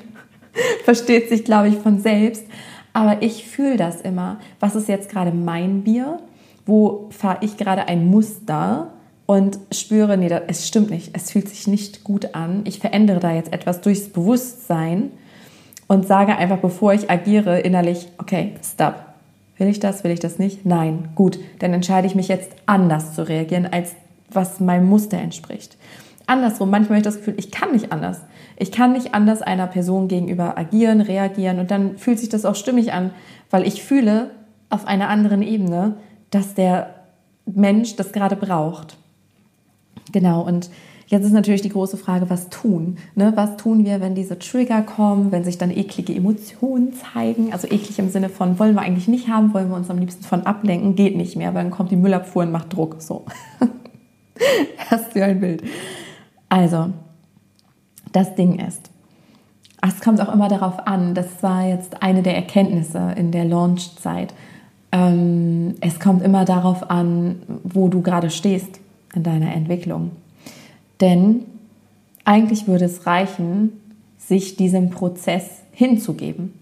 Versteht 0.84 1.30
sich, 1.30 1.44
glaube 1.44 1.70
ich, 1.70 1.76
von 1.76 2.00
selbst. 2.00 2.44
Aber 2.94 3.22
ich 3.22 3.48
fühle 3.48 3.78
das 3.78 4.02
immer. 4.02 4.40
Was 4.60 4.76
ist 4.76 4.88
jetzt 4.88 5.10
gerade 5.10 5.32
mein 5.32 5.84
Bier? 5.84 6.20
Wo 6.66 7.10
fahre 7.10 7.40
ich 7.42 7.58
gerade 7.58 7.88
ein 7.88 8.08
Muster 8.08 8.94
und 9.26 9.58
spüre, 9.72 10.18
nee, 10.18 10.30
es 10.48 10.68
stimmt 10.68 10.92
nicht. 10.92 11.12
Es 11.14 11.32
fühlt 11.32 11.50
sich 11.50 11.68
nicht 11.68 12.04
gut 12.04 12.36
an. 12.36 12.62
Ich 12.66 12.80
verändere 12.80 13.20
da 13.20 13.34
jetzt 13.34 13.52
etwas 13.52 13.82
durchs 13.82 14.10
Bewusstsein 14.10 15.12
und 15.88 16.08
sage 16.08 16.38
einfach, 16.38 16.60
bevor 16.60 16.94
ich 16.94 17.10
agiere, 17.10 17.60
innerlich, 17.60 18.08
okay, 18.18 18.54
stop. 18.64 18.96
Will 19.58 19.68
ich 19.68 19.80
das? 19.80 20.04
Will 20.04 20.12
ich 20.12 20.20
das 20.20 20.40
nicht? 20.40 20.66
Nein. 20.66 21.10
Gut, 21.16 21.40
dann 21.60 21.74
entscheide 21.74 22.08
ich 22.08 22.16
mich 22.16 22.28
jetzt 22.28 22.52
anders 22.66 23.14
zu 23.14 23.28
reagieren, 23.28 23.68
als 23.68 23.96
was 24.30 24.60
meinem 24.60 24.88
Muster 24.88 25.18
entspricht. 25.18 25.78
Andersrum, 26.26 26.70
manchmal 26.70 26.98
habe 26.98 27.00
ich 27.00 27.04
das 27.04 27.18
Gefühl, 27.18 27.36
ich 27.38 27.52
kann 27.52 27.72
nicht 27.74 27.92
anders. 27.92 28.22
Ich 28.58 28.72
kann 28.72 28.94
nicht 28.94 29.14
anders 29.14 29.42
einer 29.42 29.68
Person 29.68 30.08
gegenüber 30.08 30.58
agieren, 30.58 31.02
reagieren 31.02 31.60
und 31.60 31.72
dann 31.72 31.98
fühlt 31.98 32.20
sich 32.20 32.30
das 32.30 32.46
auch 32.46 32.56
stimmig 32.56 32.94
an, 32.94 33.12
weil 33.50 33.68
ich 33.68 33.84
fühle 33.84 34.32
auf 34.70 34.88
einer 34.88 35.10
anderen 35.10 35.42
Ebene, 35.42 35.96
dass 36.32 36.54
der 36.54 36.96
Mensch 37.46 37.96
das 37.96 38.12
gerade 38.12 38.36
braucht. 38.36 38.98
Genau, 40.12 40.42
und 40.42 40.70
jetzt 41.08 41.26
ist 41.26 41.32
natürlich 41.32 41.62
die 41.62 41.70
große 41.70 41.98
Frage, 41.98 42.30
was 42.30 42.50
tun? 42.50 42.98
Ne? 43.16 43.34
Was 43.36 43.58
tun 43.58 43.86
wir, 43.86 44.00
wenn 44.00 44.16
diese 44.16 44.40
Trigger 44.40 44.82
kommen, 44.82 45.32
wenn 45.32 45.44
sich 45.44 45.58
dann 45.58 45.72
eklige 45.72 46.14
Emotionen 46.14 46.94
zeigen? 46.94 47.52
Also 47.52 47.68
eklig 47.68 48.00
im 48.00 48.10
Sinne 48.10 48.30
von, 48.30 48.60
wollen 48.60 48.76
wir 48.76 48.82
eigentlich 48.82 49.08
nicht 49.08 49.28
haben, 49.28 49.54
wollen 49.54 49.70
wir 49.70 49.76
uns 49.76 49.90
am 49.90 49.98
liebsten 50.00 50.24
von 50.24 50.46
ablenken, 50.46 50.96
geht 50.96 51.18
nicht 51.18 51.36
mehr, 51.36 51.54
weil 51.54 51.64
dann 51.64 51.72
kommt 51.72 51.92
die 51.92 51.98
Müllabfuhr 51.98 52.44
und 52.44 52.52
macht 52.52 52.74
Druck. 52.74 52.98
So. 53.00 53.26
Hast 54.90 55.16
du 55.16 55.24
ein 55.24 55.40
Bild? 55.40 55.64
Also, 56.54 56.92
das 58.12 58.36
Ding 58.36 58.60
ist, 58.60 58.92
es 59.82 60.02
kommt 60.02 60.22
auch 60.22 60.32
immer 60.32 60.50
darauf 60.50 60.86
an, 60.86 61.16
das 61.16 61.42
war 61.42 61.68
jetzt 61.68 62.04
eine 62.04 62.22
der 62.22 62.36
Erkenntnisse 62.36 63.16
in 63.18 63.32
der 63.32 63.44
Launchzeit. 63.44 64.36
Ähm, 64.92 65.74
es 65.82 66.00
kommt 66.00 66.22
immer 66.22 66.46
darauf 66.46 66.92
an, 66.92 67.42
wo 67.64 67.88
du 67.88 68.04
gerade 68.04 68.30
stehst 68.30 68.80
in 69.16 69.24
deiner 69.24 69.52
Entwicklung. 69.52 70.12
Denn 71.02 71.40
eigentlich 72.24 72.68
würde 72.68 72.86
es 72.86 73.08
reichen, 73.08 73.72
sich 74.20 74.56
diesem 74.56 74.92
Prozess 74.92 75.64
hinzugeben, 75.72 76.54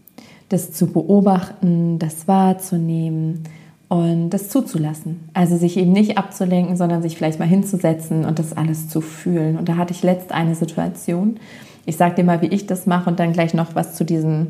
das 0.48 0.72
zu 0.72 0.88
beobachten, 0.88 2.00
das 2.00 2.30
wahrzunehmen 2.30 3.44
und 3.92 4.30
das 4.30 4.48
zuzulassen. 4.48 5.20
Also 5.34 5.58
sich 5.58 5.76
eben 5.76 5.92
nicht 5.92 6.18
abzulenken, 6.18 6.78
sondern 6.78 7.02
sich 7.02 7.18
vielleicht 7.18 7.40
mal 7.40 7.48
hinzusetzen 7.48 8.24
und 8.24 8.40
das 8.40 8.56
alles 8.56 8.88
zu 8.88 9.02
fühlen. 9.02 9.58
Und 9.58 9.68
da 9.68 9.76
hatte 9.76 9.92
ich 9.92 10.02
letzt 10.02 10.32
eine 10.32 10.56
Situation, 10.56 11.42
ich 11.86 11.98
sage 11.98 12.16
dir 12.16 12.24
mal, 12.24 12.42
wie 12.42 12.48
ich 12.48 12.68
das 12.68 12.86
mache 12.86 13.10
und 13.10 13.20
dann 13.20 13.34
gleich 13.34 13.54
noch 13.54 13.76
was 13.76 13.96
zu 13.96 14.06
diesem, 14.06 14.48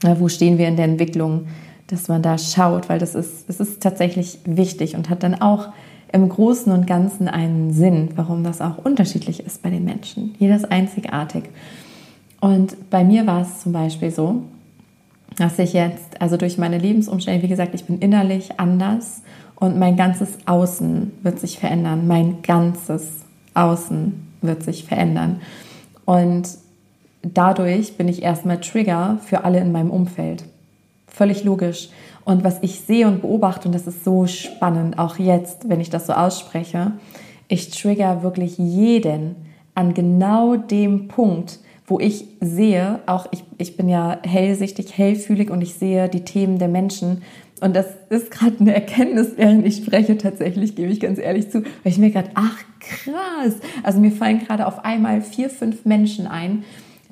wo 0.00 0.28
stehen 0.28 0.58
wir 0.58 0.68
in 0.68 0.76
der 0.76 0.84
Entwicklung, 0.84 1.48
dass 1.88 2.06
man 2.06 2.22
da 2.22 2.38
schaut, 2.38 2.88
weil 2.88 3.00
das 3.00 3.16
ist, 3.16 3.48
das 3.48 3.58
ist 3.58 3.82
tatsächlich 3.82 4.38
wichtig 4.44 4.94
und 4.94 5.10
hat 5.10 5.24
dann 5.24 5.34
auch 5.34 5.70
im 6.12 6.28
Großen 6.28 6.72
und 6.72 6.86
Ganzen 6.86 7.26
einen 7.26 7.72
Sinn, 7.72 8.10
warum 8.14 8.44
das 8.44 8.60
auch 8.60 8.78
unterschiedlich 8.78 9.44
ist 9.44 9.60
bei 9.60 9.70
den 9.70 9.84
Menschen. 9.84 10.36
Jeder 10.38 10.54
ist 10.54 10.70
einzigartig. 10.70 11.42
Und 12.40 12.76
bei 12.90 13.02
mir 13.02 13.26
war 13.26 13.40
es 13.40 13.58
zum 13.58 13.72
Beispiel 13.72 14.12
so, 14.12 14.42
dass 15.38 15.58
ich 15.58 15.72
jetzt, 15.72 16.20
also 16.20 16.36
durch 16.36 16.58
meine 16.58 16.78
Lebensumstände, 16.78 17.42
wie 17.42 17.48
gesagt, 17.48 17.74
ich 17.74 17.84
bin 17.84 17.98
innerlich 17.98 18.58
anders 18.58 19.22
und 19.56 19.78
mein 19.78 19.96
ganzes 19.96 20.38
Außen 20.46 21.12
wird 21.22 21.38
sich 21.40 21.58
verändern. 21.58 22.06
Mein 22.06 22.42
ganzes 22.42 23.24
Außen 23.54 24.28
wird 24.42 24.62
sich 24.62 24.84
verändern. 24.84 25.40
Und 26.04 26.48
dadurch 27.22 27.96
bin 27.96 28.08
ich 28.08 28.22
erstmal 28.22 28.60
Trigger 28.60 29.18
für 29.24 29.44
alle 29.44 29.60
in 29.60 29.72
meinem 29.72 29.90
Umfeld. 29.90 30.44
Völlig 31.06 31.44
logisch. 31.44 31.88
Und 32.24 32.44
was 32.44 32.58
ich 32.62 32.80
sehe 32.80 33.06
und 33.06 33.22
beobachte, 33.22 33.68
und 33.68 33.74
das 33.74 33.86
ist 33.86 34.04
so 34.04 34.26
spannend, 34.26 34.98
auch 34.98 35.18
jetzt, 35.18 35.68
wenn 35.68 35.80
ich 35.80 35.90
das 35.90 36.06
so 36.06 36.12
ausspreche, 36.12 36.92
ich 37.48 37.70
trigger 37.70 38.22
wirklich 38.22 38.58
jeden 38.58 39.36
an 39.74 39.94
genau 39.94 40.56
dem 40.56 41.08
Punkt, 41.08 41.60
wo 41.86 42.00
ich 42.00 42.26
sehe, 42.40 43.00
auch 43.06 43.26
ich, 43.30 43.44
ich 43.58 43.76
bin 43.76 43.88
ja 43.88 44.18
hellsichtig, 44.24 44.96
hellfühlig 44.96 45.50
und 45.50 45.60
ich 45.62 45.74
sehe 45.74 46.08
die 46.08 46.24
Themen 46.24 46.58
der 46.58 46.68
Menschen. 46.68 47.22
Und 47.60 47.74
das 47.74 47.86
ist 48.10 48.30
gerade 48.30 48.56
eine 48.60 48.74
Erkenntnis, 48.74 49.32
während 49.36 49.66
ich 49.66 49.76
spreche, 49.76 50.18
tatsächlich, 50.18 50.74
gebe 50.74 50.90
ich 50.90 51.00
ganz 51.00 51.18
ehrlich 51.18 51.50
zu, 51.50 51.62
weil 51.62 51.92
ich 51.92 51.98
mir 51.98 52.10
gerade, 52.10 52.30
ach 52.34 52.58
krass, 52.80 53.54
also 53.82 54.00
mir 54.00 54.10
fallen 54.10 54.40
gerade 54.40 54.66
auf 54.66 54.84
einmal 54.84 55.22
vier, 55.22 55.48
fünf 55.48 55.84
Menschen 55.84 56.26
ein, 56.26 56.64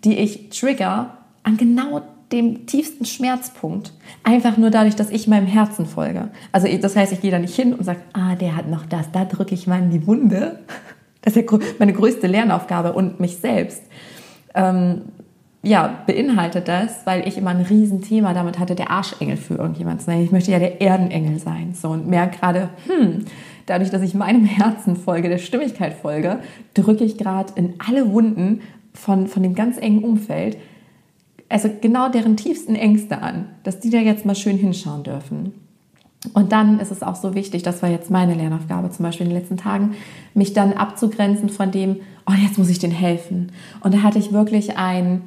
die 0.04 0.18
ich 0.18 0.50
trigger 0.50 1.18
an 1.44 1.56
genau 1.56 2.02
dem 2.32 2.66
tiefsten 2.66 3.04
Schmerzpunkt. 3.04 3.92
Einfach 4.24 4.56
nur 4.56 4.70
dadurch, 4.70 4.96
dass 4.96 5.10
ich 5.10 5.28
meinem 5.28 5.46
Herzen 5.46 5.86
folge. 5.86 6.30
Also 6.52 6.66
das 6.78 6.96
heißt, 6.96 7.12
ich 7.12 7.20
gehe 7.20 7.30
da 7.30 7.38
nicht 7.38 7.54
hin 7.54 7.72
und 7.72 7.84
sage, 7.84 8.00
ah, 8.12 8.34
der 8.34 8.56
hat 8.56 8.68
noch 8.68 8.86
das, 8.86 9.12
da 9.12 9.24
drücke 9.24 9.54
ich 9.54 9.66
mal 9.66 9.80
in 9.80 9.90
die 9.90 10.06
Wunde. 10.06 10.60
Das 11.22 11.36
ist 11.36 11.50
ja 11.50 11.58
meine 11.78 11.94
größte 11.94 12.26
Lernaufgabe 12.26 12.92
und 12.92 13.18
mich 13.18 13.38
selbst. 13.38 13.82
Ähm, 14.54 15.02
ja, 15.64 16.02
beinhaltet 16.06 16.68
das, 16.68 17.06
weil 17.06 17.26
ich 17.26 17.38
immer 17.38 17.50
ein 17.50 17.62
Riesenthema 17.62 18.34
damit 18.34 18.58
hatte, 18.58 18.74
der 18.74 18.90
Arschengel 18.90 19.38
für 19.38 19.54
irgendjemand 19.54 20.00
zu 20.00 20.06
sein. 20.06 20.22
Ich 20.22 20.30
möchte 20.30 20.52
ja 20.52 20.58
der 20.58 20.82
Erdenengel 20.82 21.38
sein. 21.38 21.74
So 21.74 21.88
und 21.88 22.06
merke 22.06 22.38
gerade, 22.38 22.68
hm, 22.86 23.24
dadurch, 23.66 23.90
dass 23.90 24.02
ich 24.02 24.14
meinem 24.14 24.44
Herzen 24.44 24.94
folge, 24.94 25.30
der 25.30 25.38
Stimmigkeit 25.38 25.94
folge, 25.94 26.40
drücke 26.74 27.04
ich 27.04 27.16
gerade 27.16 27.54
in 27.56 27.74
alle 27.78 28.12
Wunden 28.12 28.60
von, 28.92 29.26
von 29.26 29.42
dem 29.42 29.54
ganz 29.54 29.78
engen 29.78 30.04
Umfeld, 30.04 30.58
also 31.48 31.70
genau 31.80 32.10
deren 32.10 32.36
tiefsten 32.36 32.74
Ängste 32.74 33.22
an, 33.22 33.46
dass 33.62 33.80
die 33.80 33.90
da 33.90 33.98
jetzt 33.98 34.26
mal 34.26 34.34
schön 34.34 34.58
hinschauen 34.58 35.02
dürfen. 35.02 35.54
Und 36.32 36.52
dann 36.52 36.80
ist 36.80 36.90
es 36.90 37.02
auch 37.02 37.16
so 37.16 37.34
wichtig, 37.34 37.62
das 37.62 37.82
war 37.82 37.90
jetzt 37.90 38.10
meine 38.10 38.34
Lernaufgabe 38.34 38.90
zum 38.90 39.04
Beispiel 39.04 39.26
in 39.26 39.32
den 39.32 39.38
letzten 39.38 39.56
Tagen, 39.56 39.94
mich 40.32 40.54
dann 40.54 40.72
abzugrenzen 40.72 41.50
von 41.50 41.70
dem, 41.70 41.96
oh, 42.26 42.32
jetzt 42.32 42.58
muss 42.58 42.70
ich 42.70 42.78
denen 42.78 42.94
helfen. 42.94 43.52
Und 43.80 43.94
da 43.94 44.02
hatte 44.02 44.18
ich 44.18 44.32
wirklich 44.32 44.78
ein, 44.78 45.22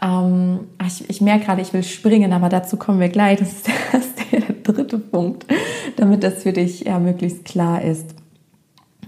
ähm, 0.00 0.60
ich, 0.86 1.08
ich 1.10 1.20
merke 1.20 1.44
gerade, 1.44 1.60
ich 1.60 1.72
will 1.74 1.82
springen, 1.82 2.32
aber 2.32 2.48
dazu 2.48 2.76
kommen 2.76 2.98
wir 2.98 3.10
gleich. 3.10 3.38
Das 3.38 3.52
ist, 3.52 3.68
das 3.92 4.06
ist 4.06 4.32
der 4.32 4.54
dritte 4.62 4.98
Punkt, 4.98 5.46
damit 5.96 6.22
das 6.22 6.42
für 6.42 6.52
dich 6.52 6.80
ja 6.80 6.98
möglichst 6.98 7.44
klar 7.44 7.82
ist, 7.82 8.14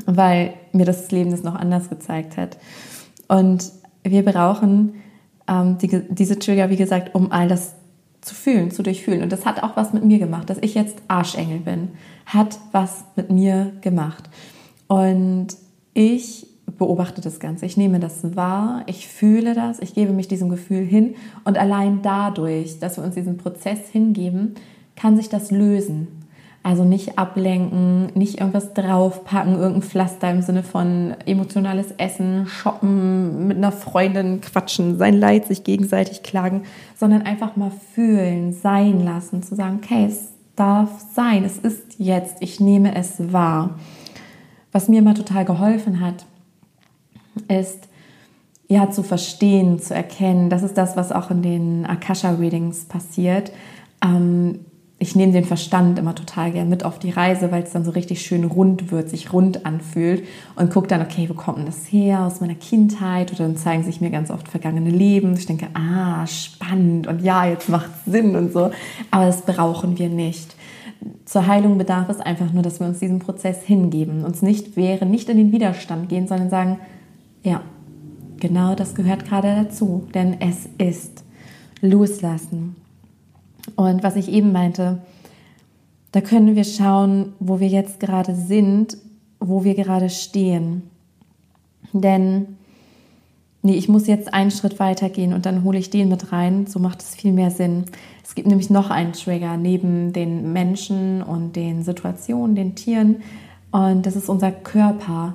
weil 0.04 0.54
mir 0.72 0.84
das 0.84 1.10
Leben 1.10 1.30
das 1.30 1.42
noch 1.42 1.54
anders 1.54 1.88
gezeigt 1.88 2.36
hat. 2.36 2.58
Und 3.28 3.72
wir 4.04 4.24
brauchen 4.24 4.94
ähm, 5.48 5.78
die, 5.78 6.02
diese 6.10 6.38
Trigger, 6.38 6.68
wie 6.68 6.76
gesagt, 6.76 7.14
um 7.14 7.32
all 7.32 7.48
das 7.48 7.74
zu 8.22 8.34
fühlen, 8.34 8.70
zu 8.70 8.82
durchfühlen. 8.82 9.22
Und 9.22 9.32
das 9.32 9.44
hat 9.44 9.62
auch 9.62 9.76
was 9.76 9.92
mit 9.92 10.04
mir 10.04 10.18
gemacht, 10.18 10.48
dass 10.48 10.58
ich 10.60 10.74
jetzt 10.74 10.96
Arschengel 11.08 11.58
bin, 11.58 11.90
hat 12.24 12.58
was 12.70 13.04
mit 13.16 13.30
mir 13.30 13.72
gemacht. 13.82 14.30
Und 14.86 15.48
ich 15.92 16.46
beobachte 16.78 17.20
das 17.20 17.40
Ganze, 17.40 17.66
ich 17.66 17.76
nehme 17.76 18.00
das 18.00 18.34
wahr, 18.36 18.84
ich 18.86 19.08
fühle 19.08 19.54
das, 19.54 19.80
ich 19.80 19.94
gebe 19.94 20.12
mich 20.12 20.28
diesem 20.28 20.48
Gefühl 20.48 20.84
hin 20.84 21.16
und 21.44 21.58
allein 21.58 22.00
dadurch, 22.02 22.78
dass 22.78 22.96
wir 22.96 23.04
uns 23.04 23.14
diesem 23.14 23.36
Prozess 23.36 23.88
hingeben, 23.90 24.54
kann 24.96 25.16
sich 25.16 25.28
das 25.28 25.50
lösen. 25.50 26.21
Also 26.64 26.84
nicht 26.84 27.18
ablenken, 27.18 28.06
nicht 28.14 28.38
irgendwas 28.38 28.72
draufpacken, 28.72 29.54
irgendein 29.54 29.82
Pflaster 29.82 30.30
im 30.30 30.42
Sinne 30.42 30.62
von 30.62 31.14
emotionales 31.26 31.90
Essen, 31.98 32.46
shoppen, 32.46 33.48
mit 33.48 33.56
einer 33.56 33.72
Freundin 33.72 34.40
quatschen, 34.40 34.96
sein 34.96 35.18
Leid 35.18 35.46
sich 35.46 35.64
gegenseitig 35.64 36.22
klagen, 36.22 36.62
sondern 36.96 37.22
einfach 37.22 37.56
mal 37.56 37.72
fühlen, 37.94 38.52
sein 38.52 39.04
lassen, 39.04 39.42
zu 39.42 39.56
sagen, 39.56 39.80
okay, 39.82 40.06
es 40.06 40.28
darf 40.54 40.90
sein, 41.14 41.44
es 41.44 41.58
ist 41.58 41.96
jetzt, 41.98 42.36
ich 42.40 42.60
nehme 42.60 42.94
es 42.94 43.32
wahr. 43.32 43.78
Was 44.70 44.88
mir 44.88 45.00
immer 45.00 45.14
total 45.14 45.44
geholfen 45.44 46.00
hat, 46.00 46.24
ist, 47.48 47.88
ja, 48.68 48.88
zu 48.88 49.02
verstehen, 49.02 49.80
zu 49.80 49.94
erkennen, 49.94 50.48
das 50.48 50.62
ist 50.62 50.78
das, 50.78 50.96
was 50.96 51.10
auch 51.10 51.30
in 51.30 51.42
den 51.42 51.86
Akasha-Readings 51.86 52.84
passiert. 52.84 53.50
Ähm, 54.02 54.60
ich 55.02 55.16
nehme 55.16 55.32
den 55.32 55.44
Verstand 55.44 55.98
immer 55.98 56.14
total 56.14 56.52
gern 56.52 56.68
mit 56.68 56.84
auf 56.84 57.00
die 57.00 57.10
Reise, 57.10 57.50
weil 57.50 57.64
es 57.64 57.72
dann 57.72 57.84
so 57.84 57.90
richtig 57.90 58.22
schön 58.22 58.44
rund 58.44 58.92
wird, 58.92 59.10
sich 59.10 59.32
rund 59.32 59.66
anfühlt 59.66 60.22
und 60.54 60.72
gucke 60.72 60.86
dann, 60.86 61.02
okay, 61.02 61.28
wo 61.28 61.34
kommt 61.34 61.58
denn 61.58 61.66
das 61.66 61.90
her 61.90 62.20
aus 62.20 62.40
meiner 62.40 62.54
Kindheit? 62.54 63.32
Oder 63.32 63.48
dann 63.48 63.56
zeigen 63.56 63.82
sich 63.82 64.00
mir 64.00 64.10
ganz 64.10 64.30
oft 64.30 64.46
vergangene 64.46 64.90
Leben. 64.90 65.34
Ich 65.34 65.46
denke, 65.46 65.66
ah, 65.74 66.24
spannend 66.28 67.08
und 67.08 67.20
ja, 67.20 67.44
jetzt 67.46 67.68
macht 67.68 67.90
Sinn 68.06 68.36
und 68.36 68.52
so. 68.52 68.70
Aber 69.10 69.26
das 69.26 69.42
brauchen 69.42 69.98
wir 69.98 70.08
nicht. 70.08 70.54
Zur 71.24 71.48
Heilung 71.48 71.78
bedarf 71.78 72.08
es 72.08 72.20
einfach 72.20 72.52
nur, 72.52 72.62
dass 72.62 72.78
wir 72.78 72.86
uns 72.86 73.00
diesem 73.00 73.18
Prozess 73.18 73.60
hingeben, 73.64 74.24
uns 74.24 74.40
nicht 74.40 74.76
wehren, 74.76 75.10
nicht 75.10 75.28
in 75.28 75.36
den 75.36 75.50
Widerstand 75.50 76.10
gehen, 76.10 76.28
sondern 76.28 76.48
sagen, 76.48 76.78
ja, 77.42 77.62
genau 78.38 78.76
das 78.76 78.94
gehört 78.94 79.24
gerade 79.24 79.64
dazu, 79.64 80.06
denn 80.14 80.40
es 80.40 80.68
ist 80.78 81.24
loslassen 81.80 82.76
und 83.76 84.02
was 84.02 84.16
ich 84.16 84.28
eben 84.28 84.52
meinte, 84.52 84.98
da 86.12 86.20
können 86.20 86.54
wir 86.54 86.64
schauen, 86.64 87.32
wo 87.40 87.60
wir 87.60 87.68
jetzt 87.68 88.00
gerade 88.00 88.34
sind, 88.34 88.98
wo 89.40 89.64
wir 89.64 89.74
gerade 89.74 90.10
stehen. 90.10 90.82
Denn 91.92 92.56
nee, 93.62 93.74
ich 93.74 93.88
muss 93.88 94.06
jetzt 94.06 94.32
einen 94.32 94.50
Schritt 94.50 94.78
weiter 94.78 95.08
gehen 95.08 95.32
und 95.32 95.46
dann 95.46 95.64
hole 95.64 95.78
ich 95.78 95.90
den 95.90 96.08
mit 96.08 96.32
rein. 96.32 96.66
So 96.66 96.78
macht 96.78 97.00
es 97.00 97.14
viel 97.14 97.32
mehr 97.32 97.50
Sinn. 97.50 97.84
Es 98.22 98.34
gibt 98.34 98.48
nämlich 98.48 98.70
noch 98.70 98.90
einen 98.90 99.12
Trigger 99.12 99.56
neben 99.56 100.12
den 100.12 100.52
Menschen 100.52 101.22
und 101.22 101.56
den 101.56 101.82
Situationen, 101.82 102.54
den 102.54 102.74
Tieren. 102.74 103.22
Und 103.70 104.04
das 104.04 104.16
ist 104.16 104.28
unser 104.28 104.52
Körper 104.52 105.34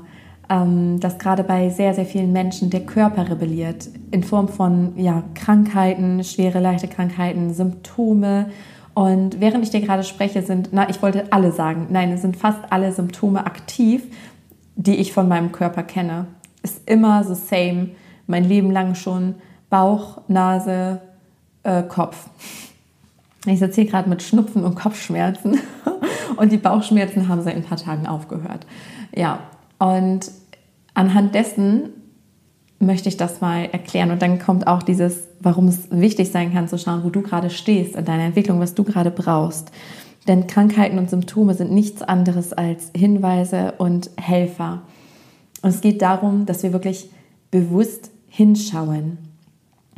dass 0.49 1.17
gerade 1.17 1.43
bei 1.43 1.69
sehr, 1.69 1.93
sehr 1.93 2.05
vielen 2.05 2.31
Menschen 2.31 2.69
der 2.69 2.85
Körper 2.85 3.29
rebelliert 3.29 3.89
in 4.11 4.23
Form 4.23 4.47
von 4.47 4.93
ja, 4.95 5.23
Krankheiten, 5.35 6.23
schwere, 6.23 6.59
leichte 6.59 6.87
Krankheiten, 6.87 7.53
Symptome. 7.53 8.49
Und 8.93 9.41
während 9.41 9.65
ich 9.65 9.71
dir 9.71 9.81
gerade 9.81 10.03
spreche, 10.03 10.41
sind, 10.41 10.69
na, 10.71 10.89
ich 10.89 11.01
wollte 11.01 11.31
alle 11.31 11.51
sagen, 11.51 11.87
nein, 11.89 12.11
es 12.11 12.21
sind 12.21 12.37
fast 12.37 12.59
alle 12.69 12.93
Symptome 12.93 13.45
aktiv, 13.45 14.03
die 14.75 14.95
ich 14.95 15.11
von 15.11 15.27
meinem 15.27 15.51
Körper 15.51 15.83
kenne. 15.83 16.27
Ist 16.63 16.89
immer 16.89 17.25
the 17.25 17.35
same, 17.35 17.89
mein 18.25 18.45
Leben 18.45 18.71
lang 18.71 18.95
schon. 18.95 19.35
Bauch, 19.69 20.21
Nase, 20.29 21.01
äh, 21.63 21.83
Kopf. 21.83 22.29
Ich 23.45 23.59
sitze 23.59 23.81
hier 23.81 23.89
gerade 23.89 24.09
mit 24.09 24.23
Schnupfen 24.23 24.63
und 24.63 24.75
Kopfschmerzen 24.75 25.59
und 26.37 26.51
die 26.53 26.57
Bauchschmerzen 26.57 27.27
haben 27.27 27.41
seit 27.41 27.55
ein 27.55 27.63
paar 27.63 27.77
Tagen 27.77 28.07
aufgehört. 28.07 28.65
Ja, 29.13 29.39
und 29.79 30.31
anhand 30.93 31.35
dessen 31.35 31.89
möchte 32.79 33.09
ich 33.09 33.17
das 33.17 33.41
mal 33.41 33.65
erklären. 33.71 34.11
Und 34.11 34.21
dann 34.21 34.39
kommt 34.39 34.67
auch 34.67 34.83
dieses, 34.83 35.27
warum 35.39 35.67
es 35.67 35.89
wichtig 35.89 36.31
sein 36.31 36.53
kann, 36.53 36.67
zu 36.67 36.77
schauen, 36.77 37.03
wo 37.03 37.09
du 37.09 37.21
gerade 37.21 37.49
stehst 37.49 37.95
in 37.95 38.05
deiner 38.05 38.23
Entwicklung, 38.23 38.59
was 38.59 38.75
du 38.75 38.83
gerade 38.83 39.11
brauchst. 39.11 39.71
Denn 40.27 40.47
Krankheiten 40.47 40.99
und 40.99 41.09
Symptome 41.09 41.53
sind 41.53 41.71
nichts 41.71 42.01
anderes 42.01 42.53
als 42.53 42.91
Hinweise 42.95 43.73
und 43.77 44.09
Helfer. 44.19 44.81
Und 45.61 45.69
es 45.69 45.81
geht 45.81 46.01
darum, 46.01 46.45
dass 46.45 46.63
wir 46.63 46.73
wirklich 46.73 47.09
bewusst 47.49 48.11
hinschauen. 48.27 49.17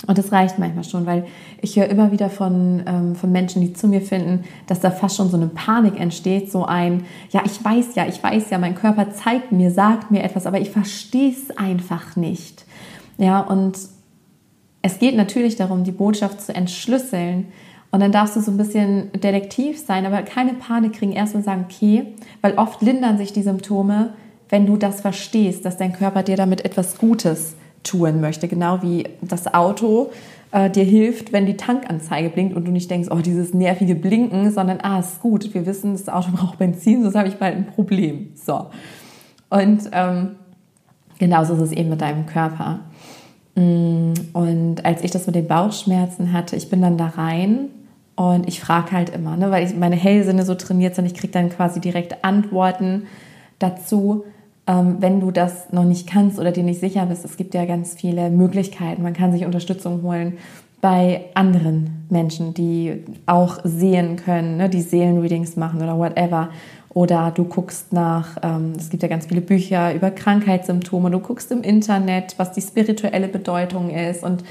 Und 0.07 0.17
das 0.17 0.31
reicht 0.31 0.57
manchmal 0.59 0.85
schon, 0.85 1.05
weil 1.05 1.25
ich 1.61 1.75
höre 1.75 1.87
immer 1.87 2.11
wieder 2.11 2.29
von, 2.29 2.83
ähm, 2.85 3.15
von 3.15 3.31
Menschen, 3.31 3.61
die 3.61 3.73
zu 3.73 3.87
mir 3.87 4.01
finden, 4.01 4.45
dass 4.67 4.79
da 4.79 4.91
fast 4.91 5.17
schon 5.17 5.29
so 5.29 5.37
eine 5.37 5.47
Panik 5.47 5.99
entsteht, 5.99 6.51
so 6.51 6.65
ein, 6.65 7.03
ja, 7.31 7.41
ich 7.45 7.63
weiß 7.63 7.95
ja, 7.95 8.07
ich 8.07 8.21
weiß 8.23 8.49
ja, 8.49 8.57
mein 8.57 8.75
Körper 8.75 9.11
zeigt 9.11 9.51
mir, 9.51 9.71
sagt 9.71 10.09
mir 10.09 10.23
etwas, 10.23 10.45
aber 10.45 10.59
ich 10.59 10.69
verstehe 10.69 11.31
es 11.31 11.55
einfach 11.57 12.15
nicht. 12.15 12.65
Ja, 13.17 13.41
und 13.41 13.77
es 14.81 14.99
geht 14.99 15.15
natürlich 15.17 15.57
darum, 15.57 15.83
die 15.83 15.91
Botschaft 15.91 16.41
zu 16.41 16.55
entschlüsseln. 16.55 17.47
Und 17.91 17.99
dann 18.01 18.11
darfst 18.11 18.35
du 18.35 18.41
so 18.41 18.51
ein 18.51 18.57
bisschen 18.57 19.11
detektiv 19.13 19.79
sein, 19.79 20.05
aber 20.05 20.21
keine 20.21 20.53
Panik 20.53 20.93
kriegen, 20.93 21.11
erstmal 21.11 21.43
sagen, 21.43 21.65
okay, 21.69 22.13
weil 22.41 22.53
oft 22.53 22.81
lindern 22.81 23.17
sich 23.17 23.33
die 23.33 23.41
Symptome, 23.41 24.13
wenn 24.47 24.65
du 24.65 24.77
das 24.77 25.01
verstehst, 25.01 25.65
dass 25.65 25.77
dein 25.77 25.93
Körper 25.93 26.23
dir 26.23 26.37
damit 26.37 26.63
etwas 26.65 26.97
Gutes 26.97 27.55
tun 27.83 28.21
möchte. 28.21 28.47
Genau 28.47 28.81
wie 28.81 29.05
das 29.21 29.53
Auto 29.53 30.11
äh, 30.51 30.69
dir 30.69 30.83
hilft, 30.83 31.31
wenn 31.31 31.45
die 31.45 31.57
Tankanzeige 31.57 32.29
blinkt 32.29 32.55
und 32.55 32.65
du 32.65 32.71
nicht 32.71 32.89
denkst, 32.89 33.09
oh, 33.11 33.19
dieses 33.19 33.53
nervige 33.53 33.95
Blinken, 33.95 34.51
sondern, 34.51 34.79
ah, 34.81 34.99
ist 34.99 35.21
gut, 35.21 35.53
wir 35.53 35.65
wissen, 35.65 35.93
das 35.93 36.09
Auto 36.09 36.31
braucht 36.33 36.57
Benzin, 36.57 37.03
sonst 37.03 37.15
habe 37.15 37.27
ich 37.27 37.35
bald 37.35 37.55
ein 37.55 37.67
Problem. 37.67 38.29
So. 38.35 38.67
Und 39.49 39.89
ähm, 39.91 40.35
genauso 41.19 41.55
ist 41.55 41.61
es 41.61 41.71
eben 41.71 41.89
mit 41.89 42.01
deinem 42.01 42.25
Körper. 42.25 42.79
Mm, 43.55 44.13
und 44.33 44.85
als 44.85 45.03
ich 45.03 45.11
das 45.11 45.25
mit 45.27 45.35
den 45.35 45.47
Bauchschmerzen 45.47 46.33
hatte, 46.33 46.55
ich 46.55 46.69
bin 46.69 46.81
dann 46.81 46.97
da 46.97 47.07
rein 47.07 47.69
und 48.15 48.47
ich 48.47 48.59
frage 48.59 48.91
halt 48.91 49.09
immer, 49.09 49.37
ne, 49.37 49.51
weil 49.51 49.65
ich 49.65 49.75
meine 49.75 49.95
Hellsinne 49.95 50.43
so 50.45 50.55
trainiert 50.55 50.95
sind, 50.95 51.05
ich 51.05 51.13
kriege 51.13 51.33
dann 51.33 51.49
quasi 51.49 51.79
direkt 51.79 52.23
Antworten 52.23 53.03
dazu 53.59 54.25
wenn 54.99 55.19
du 55.19 55.31
das 55.31 55.71
noch 55.71 55.83
nicht 55.83 56.07
kannst 56.07 56.37
oder 56.37 56.51
dir 56.51 56.63
nicht 56.63 56.79
sicher 56.79 57.05
bist, 57.07 57.25
es 57.25 57.37
gibt 57.37 57.55
ja 57.55 57.65
ganz 57.65 57.95
viele 57.95 58.29
Möglichkeiten. 58.29 59.01
Man 59.01 59.13
kann 59.13 59.31
sich 59.31 59.45
Unterstützung 59.45 60.03
holen 60.03 60.37
bei 60.81 61.25
anderen 61.33 62.05
Menschen, 62.09 62.53
die 62.53 63.03
auch 63.25 63.59
sehen 63.63 64.15
können, 64.15 64.57
ne, 64.57 64.69
die 64.69 64.81
Seelenreadings 64.81 65.55
machen 65.55 65.81
oder 65.81 65.97
whatever. 65.97 66.49
Oder 66.91 67.31
du 67.31 67.45
guckst 67.45 67.93
nach, 67.93 68.37
ähm, 68.43 68.73
es 68.77 68.89
gibt 68.89 69.03
ja 69.03 69.09
ganz 69.09 69.27
viele 69.27 69.41
Bücher 69.41 69.93
über 69.93 70.09
Krankheitssymptome, 70.11 71.11
du 71.11 71.19
guckst 71.19 71.51
im 71.51 71.61
Internet, 71.61 72.35
was 72.37 72.51
die 72.51 72.61
spirituelle 72.61 73.27
Bedeutung 73.27 73.89
ist. 73.89 74.23
Und 74.23 74.43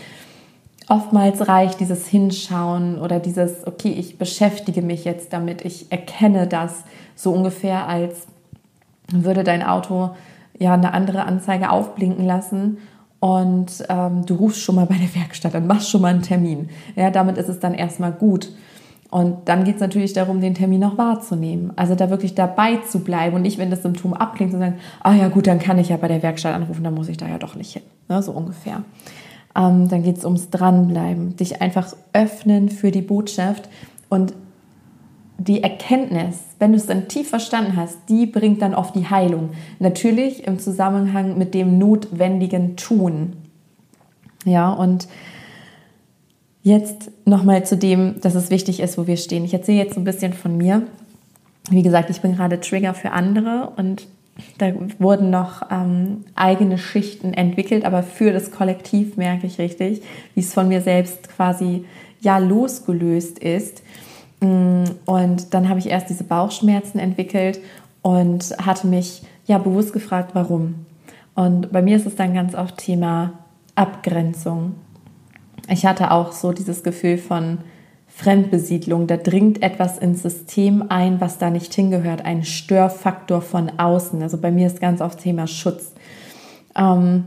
oftmals 0.88 1.48
reicht 1.48 1.80
dieses 1.80 2.06
Hinschauen 2.06 3.00
oder 3.00 3.18
dieses, 3.20 3.66
okay, 3.66 3.90
ich 3.90 4.18
beschäftige 4.18 4.82
mich 4.82 5.04
jetzt 5.04 5.32
damit, 5.32 5.64
ich 5.64 5.90
erkenne 5.90 6.46
das 6.46 6.84
so 7.14 7.32
ungefähr 7.32 7.88
als 7.88 8.26
würde 9.10 9.44
dein 9.44 9.62
Auto 9.62 10.10
ja 10.58 10.74
eine 10.74 10.92
andere 10.92 11.24
Anzeige 11.24 11.70
aufblinken 11.70 12.26
lassen 12.26 12.78
und 13.20 13.84
ähm, 13.88 14.26
du 14.26 14.34
rufst 14.34 14.60
schon 14.60 14.76
mal 14.76 14.86
bei 14.86 14.96
der 14.96 15.14
Werkstatt, 15.14 15.54
dann 15.54 15.66
machst 15.66 15.90
schon 15.90 16.02
mal 16.02 16.08
einen 16.08 16.22
Termin. 16.22 16.68
Ja, 16.94 17.10
damit 17.10 17.36
ist 17.36 17.48
es 17.48 17.58
dann 17.58 17.74
erstmal 17.74 18.12
gut. 18.12 18.50
Und 19.10 19.48
dann 19.48 19.64
geht 19.64 19.76
es 19.76 19.80
natürlich 19.80 20.12
darum, 20.12 20.40
den 20.40 20.54
Termin 20.54 20.80
noch 20.80 20.98
wahrzunehmen. 20.98 21.72
Also 21.76 21.94
da 21.94 22.10
wirklich 22.10 22.34
dabei 22.34 22.76
zu 22.76 23.00
bleiben 23.00 23.36
und 23.36 23.42
nicht, 23.42 23.56
wenn 23.56 23.70
das 23.70 23.82
Symptom 23.82 24.12
abklingt, 24.12 24.52
zu 24.52 24.58
sagen, 24.58 24.74
ah 25.00 25.14
ja 25.14 25.28
gut, 25.28 25.46
dann 25.46 25.58
kann 25.58 25.78
ich 25.78 25.88
ja 25.88 25.96
bei 25.96 26.08
der 26.08 26.22
Werkstatt 26.22 26.54
anrufen, 26.54 26.84
dann 26.84 26.94
muss 26.94 27.08
ich 27.08 27.16
da 27.16 27.26
ja 27.26 27.38
doch 27.38 27.54
nicht 27.54 27.72
hin. 27.72 27.82
Ne, 28.08 28.22
so 28.22 28.32
ungefähr. 28.32 28.84
Ähm, 29.56 29.88
dann 29.88 30.02
geht 30.02 30.18
es 30.18 30.24
ums 30.26 30.50
Dranbleiben, 30.50 31.36
dich 31.36 31.62
einfach 31.62 31.94
öffnen 32.12 32.68
für 32.68 32.90
die 32.90 33.00
Botschaft 33.00 33.70
und 34.10 34.34
die 35.38 35.62
Erkenntnis, 35.62 36.40
wenn 36.58 36.72
du 36.72 36.78
es 36.78 36.86
dann 36.86 37.06
tief 37.06 37.30
verstanden 37.30 37.76
hast, 37.76 37.96
die 38.08 38.26
bringt 38.26 38.60
dann 38.60 38.74
oft 38.74 38.96
die 38.96 39.08
Heilung. 39.08 39.50
Natürlich 39.78 40.46
im 40.46 40.58
Zusammenhang 40.58 41.38
mit 41.38 41.54
dem 41.54 41.78
notwendigen 41.78 42.76
Tun. 42.76 43.34
Ja, 44.44 44.72
und 44.72 45.06
jetzt 46.64 47.12
nochmal 47.24 47.64
zu 47.64 47.76
dem, 47.76 48.20
dass 48.20 48.34
es 48.34 48.50
wichtig 48.50 48.80
ist, 48.80 48.98
wo 48.98 49.06
wir 49.06 49.16
stehen. 49.16 49.44
Ich 49.44 49.54
erzähle 49.54 49.78
jetzt 49.78 49.96
ein 49.96 50.04
bisschen 50.04 50.32
von 50.32 50.56
mir. 50.56 50.82
Wie 51.70 51.82
gesagt, 51.82 52.10
ich 52.10 52.20
bin 52.20 52.34
gerade 52.34 52.60
Trigger 52.60 52.94
für 52.94 53.12
andere 53.12 53.72
und 53.76 54.08
da 54.58 54.72
wurden 54.98 55.30
noch 55.30 55.62
ähm, 55.70 56.24
eigene 56.34 56.78
Schichten 56.78 57.32
entwickelt, 57.32 57.84
aber 57.84 58.02
für 58.02 58.32
das 58.32 58.50
Kollektiv 58.50 59.16
merke 59.16 59.46
ich 59.46 59.58
richtig, 59.58 60.02
wie 60.34 60.40
es 60.40 60.52
von 60.52 60.68
mir 60.68 60.80
selbst 60.80 61.28
quasi 61.28 61.84
ja 62.20 62.38
losgelöst 62.38 63.38
ist 63.38 63.82
und 64.40 65.54
dann 65.54 65.68
habe 65.68 65.78
ich 65.78 65.88
erst 65.88 66.10
diese 66.10 66.24
Bauchschmerzen 66.24 66.98
entwickelt 66.98 67.60
und 68.02 68.54
hatte 68.64 68.86
mich 68.86 69.22
ja 69.46 69.58
bewusst 69.58 69.92
gefragt, 69.92 70.30
warum. 70.34 70.86
Und 71.34 71.72
bei 71.72 71.82
mir 71.82 71.96
ist 71.96 72.06
es 72.06 72.16
dann 72.16 72.34
ganz 72.34 72.54
oft 72.54 72.78
Thema 72.78 73.32
Abgrenzung. 73.74 74.74
Ich 75.68 75.86
hatte 75.86 76.10
auch 76.10 76.32
so 76.32 76.52
dieses 76.52 76.82
Gefühl 76.82 77.18
von 77.18 77.58
Fremdbesiedlung. 78.06 79.06
Da 79.06 79.16
dringt 79.16 79.62
etwas 79.62 79.98
ins 79.98 80.22
System 80.22 80.84
ein, 80.88 81.20
was 81.20 81.38
da 81.38 81.50
nicht 81.50 81.72
hingehört. 81.74 82.24
Ein 82.24 82.44
Störfaktor 82.44 83.42
von 83.42 83.78
außen. 83.78 84.22
Also 84.22 84.38
bei 84.38 84.50
mir 84.50 84.66
ist 84.66 84.80
ganz 84.80 85.00
oft 85.00 85.20
Thema 85.20 85.46
Schutz. 85.46 85.92
Ähm, 86.76 87.26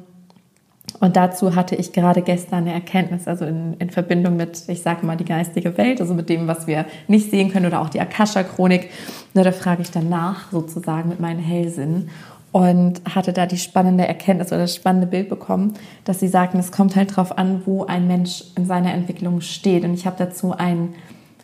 und 1.01 1.15
dazu 1.15 1.55
hatte 1.55 1.75
ich 1.75 1.93
gerade 1.93 2.21
gestern 2.21 2.59
eine 2.59 2.73
Erkenntnis, 2.73 3.27
also 3.27 3.43
in, 3.43 3.73
in 3.79 3.89
Verbindung 3.89 4.37
mit, 4.37 4.69
ich 4.69 4.83
sage 4.83 5.03
mal, 5.03 5.17
die 5.17 5.25
geistige 5.25 5.75
Welt, 5.75 5.99
also 5.99 6.13
mit 6.13 6.29
dem, 6.29 6.47
was 6.47 6.67
wir 6.67 6.85
nicht 7.07 7.31
sehen 7.31 7.51
können 7.51 7.65
oder 7.65 7.81
auch 7.81 7.89
die 7.89 7.99
Akasha-Chronik. 7.99 8.91
Da 9.33 9.51
frage 9.51 9.81
ich 9.81 9.89
danach 9.89 10.51
sozusagen 10.51 11.09
mit 11.09 11.19
meinen 11.19 11.39
Hellsinnen 11.39 12.11
und 12.51 13.01
hatte 13.15 13.33
da 13.33 13.47
die 13.47 13.57
spannende 13.57 14.07
Erkenntnis 14.07 14.49
oder 14.49 14.61
das 14.61 14.75
spannende 14.75 15.07
Bild 15.07 15.27
bekommen, 15.27 15.73
dass 16.05 16.19
sie 16.19 16.27
sagten, 16.27 16.59
es 16.59 16.71
kommt 16.71 16.95
halt 16.95 17.11
darauf 17.11 17.35
an, 17.35 17.63
wo 17.65 17.83
ein 17.83 18.05
Mensch 18.05 18.43
in 18.55 18.67
seiner 18.67 18.93
Entwicklung 18.93 19.41
steht. 19.41 19.83
Und 19.83 19.95
ich 19.95 20.05
habe 20.05 20.17
dazu 20.19 20.53
ein 20.55 20.93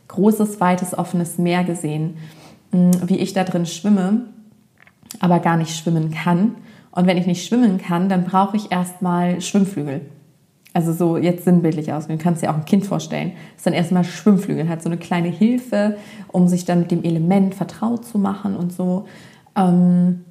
großes, 0.07 0.61
weites, 0.61 0.95
offenes 0.95 1.39
Meer 1.39 1.63
gesehen, 1.63 2.17
hm, 2.71 2.91
wie 3.09 3.17
ich 3.17 3.33
da 3.33 3.43
drin 3.43 3.65
schwimme, 3.65 4.21
aber 5.19 5.39
gar 5.39 5.57
nicht 5.57 5.75
schwimmen 5.75 6.11
kann 6.11 6.53
und 6.97 7.05
wenn 7.05 7.17
ich 7.17 7.27
nicht 7.27 7.45
schwimmen 7.45 7.77
kann, 7.77 8.09
dann 8.09 8.23
brauche 8.23 8.57
ich 8.57 8.71
erstmal 8.71 9.39
Schwimmflügel. 9.39 10.01
Also 10.73 10.93
so 10.93 11.15
jetzt 11.15 11.45
sinnbildlich 11.45 11.93
aus. 11.93 12.07
Du 12.07 12.17
kannst 12.17 12.41
dir 12.41 12.49
auch 12.49 12.55
ein 12.55 12.65
Kind 12.65 12.87
vorstellen. 12.87 13.33
Das 13.33 13.57
ist 13.57 13.67
dann 13.67 13.73
erstmal 13.73 14.03
Schwimmflügel, 14.03 14.67
hat 14.67 14.81
so 14.81 14.89
eine 14.89 14.97
kleine 14.97 15.27
Hilfe, 15.27 15.97
um 16.29 16.47
sich 16.47 16.65
dann 16.65 16.79
mit 16.79 16.89
dem 16.89 17.03
Element 17.03 17.53
vertraut 17.53 18.03
zu 18.03 18.17
machen 18.17 18.55
und 18.55 18.73
so. 18.73 19.05
Ähm, 19.55 20.25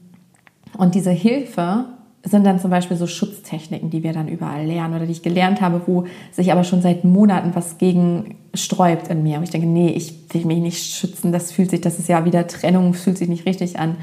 und 0.76 0.96
diese 0.96 1.12
Hilfe 1.12 1.84
sind 2.24 2.44
dann 2.44 2.58
zum 2.58 2.72
Beispiel 2.72 2.96
so 2.96 3.06
Schutztechniken, 3.06 3.90
die 3.90 4.02
wir 4.02 4.12
dann 4.12 4.26
überall 4.26 4.66
lernen 4.66 4.96
oder 4.96 5.06
die 5.06 5.12
ich 5.12 5.22
gelernt 5.22 5.60
habe, 5.60 5.82
wo 5.86 6.06
sich 6.32 6.50
aber 6.50 6.64
schon 6.64 6.82
seit 6.82 7.04
Monaten 7.04 7.54
was 7.54 7.78
gegen 7.78 8.38
sträubt 8.54 9.06
in 9.06 9.22
mir. 9.22 9.38
Und 9.38 9.44
ich 9.44 9.50
denke, 9.50 9.68
nee, 9.68 9.90
ich 9.90 10.34
will 10.34 10.44
mich 10.44 10.58
nicht 10.58 10.82
schützen, 10.82 11.30
das 11.30 11.52
fühlt 11.52 11.70
sich, 11.70 11.80
das 11.80 12.00
ist 12.00 12.08
ja 12.08 12.24
wieder 12.24 12.48
Trennung, 12.48 12.92
fühlt 12.92 13.18
sich 13.18 13.28
nicht 13.28 13.46
richtig 13.46 13.78
an 13.78 13.94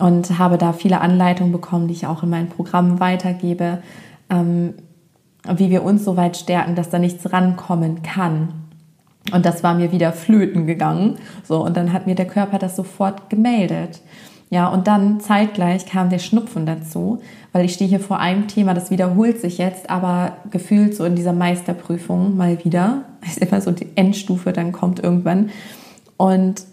und 0.00 0.38
habe 0.38 0.58
da 0.58 0.72
viele 0.72 1.00
Anleitungen 1.00 1.52
bekommen, 1.52 1.86
die 1.86 1.94
ich 1.94 2.06
auch 2.06 2.22
in 2.22 2.30
meinen 2.30 2.48
Programmen 2.48 3.00
weitergebe, 3.00 3.82
ähm, 4.30 4.74
wie 5.46 5.70
wir 5.70 5.84
uns 5.84 6.04
so 6.04 6.16
weit 6.16 6.36
stärken, 6.36 6.74
dass 6.74 6.90
da 6.90 6.98
nichts 6.98 7.32
rankommen 7.32 8.02
kann. 8.02 8.48
Und 9.32 9.44
das 9.44 9.62
war 9.62 9.74
mir 9.74 9.92
wieder 9.92 10.12
flöten 10.12 10.66
gegangen. 10.66 11.18
So, 11.46 11.64
und 11.64 11.76
dann 11.76 11.92
hat 11.92 12.06
mir 12.06 12.14
der 12.14 12.26
Körper 12.26 12.58
das 12.58 12.76
sofort 12.76 13.28
gemeldet. 13.28 14.00
Ja, 14.48 14.68
und 14.68 14.86
dann 14.86 15.20
zeitgleich 15.20 15.86
kam 15.86 16.10
der 16.10 16.18
Schnupfen 16.18 16.66
dazu, 16.66 17.20
weil 17.52 17.64
ich 17.64 17.74
stehe 17.74 17.88
hier 17.88 18.00
vor 18.00 18.18
einem 18.18 18.48
Thema, 18.48 18.74
das 18.74 18.90
wiederholt 18.90 19.40
sich 19.40 19.58
jetzt, 19.58 19.88
aber 19.90 20.32
gefühlt 20.50 20.96
so 20.96 21.04
in 21.04 21.14
dieser 21.14 21.34
Meisterprüfung 21.34 22.36
mal 22.36 22.64
wieder. 22.64 23.02
Ist 23.26 23.38
immer 23.38 23.60
so 23.60 23.70
die 23.70 23.86
Endstufe, 23.96 24.52
dann 24.52 24.72
kommt 24.72 24.98
irgendwann. 24.98 25.50
Und 26.16 26.64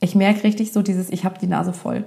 ich 0.00 0.14
merke 0.14 0.44
richtig 0.44 0.72
so 0.72 0.80
dieses, 0.80 1.10
ich 1.10 1.24
habe 1.24 1.38
die 1.38 1.46
Nase 1.46 1.74
voll 1.74 2.04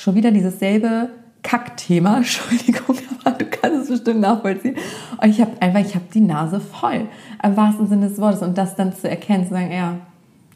schon 0.00 0.14
wieder 0.14 0.30
dieses 0.30 0.58
selbe 0.58 1.10
Kackthema, 1.42 2.16
Entschuldigung, 2.18 2.96
aber 3.24 3.36
du 3.36 3.44
kannst 3.46 3.82
es 3.82 3.88
bestimmt 3.88 4.20
nachvollziehen. 4.20 4.76
Und 5.20 5.28
ich 5.28 5.40
habe 5.40 5.52
einfach, 5.60 5.80
ich 5.80 5.94
habe 5.94 6.06
die 6.12 6.20
Nase 6.20 6.60
voll, 6.60 7.06
im 7.42 7.56
wahrsten 7.56 7.86
Sinne 7.86 8.08
des 8.08 8.18
Wortes. 8.18 8.42
Und 8.42 8.56
das 8.56 8.76
dann 8.76 8.94
zu 8.94 9.08
erkennen, 9.08 9.44
zu 9.44 9.50
sagen, 9.50 9.72
ja, 9.72 9.98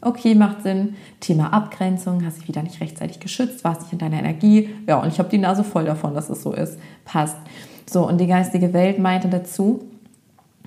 okay, 0.00 0.34
macht 0.34 0.62
Sinn. 0.62 0.96
Thema 1.20 1.52
Abgrenzung, 1.52 2.24
hast 2.24 2.38
dich 2.38 2.48
wieder 2.48 2.62
nicht 2.62 2.80
rechtzeitig 2.80 3.20
geschützt, 3.20 3.64
warst 3.64 3.82
nicht 3.82 3.92
in 3.92 3.98
deiner 3.98 4.18
Energie. 4.18 4.70
Ja, 4.86 4.96
und 4.96 5.08
ich 5.08 5.18
habe 5.18 5.28
die 5.28 5.38
Nase 5.38 5.62
voll 5.62 5.84
davon, 5.84 6.14
dass 6.14 6.30
es 6.30 6.42
so 6.42 6.52
ist. 6.52 6.78
Passt. 7.04 7.36
So, 7.88 8.06
und 8.08 8.18
die 8.18 8.26
geistige 8.26 8.72
Welt 8.72 8.98
meinte 8.98 9.28
dazu, 9.28 9.84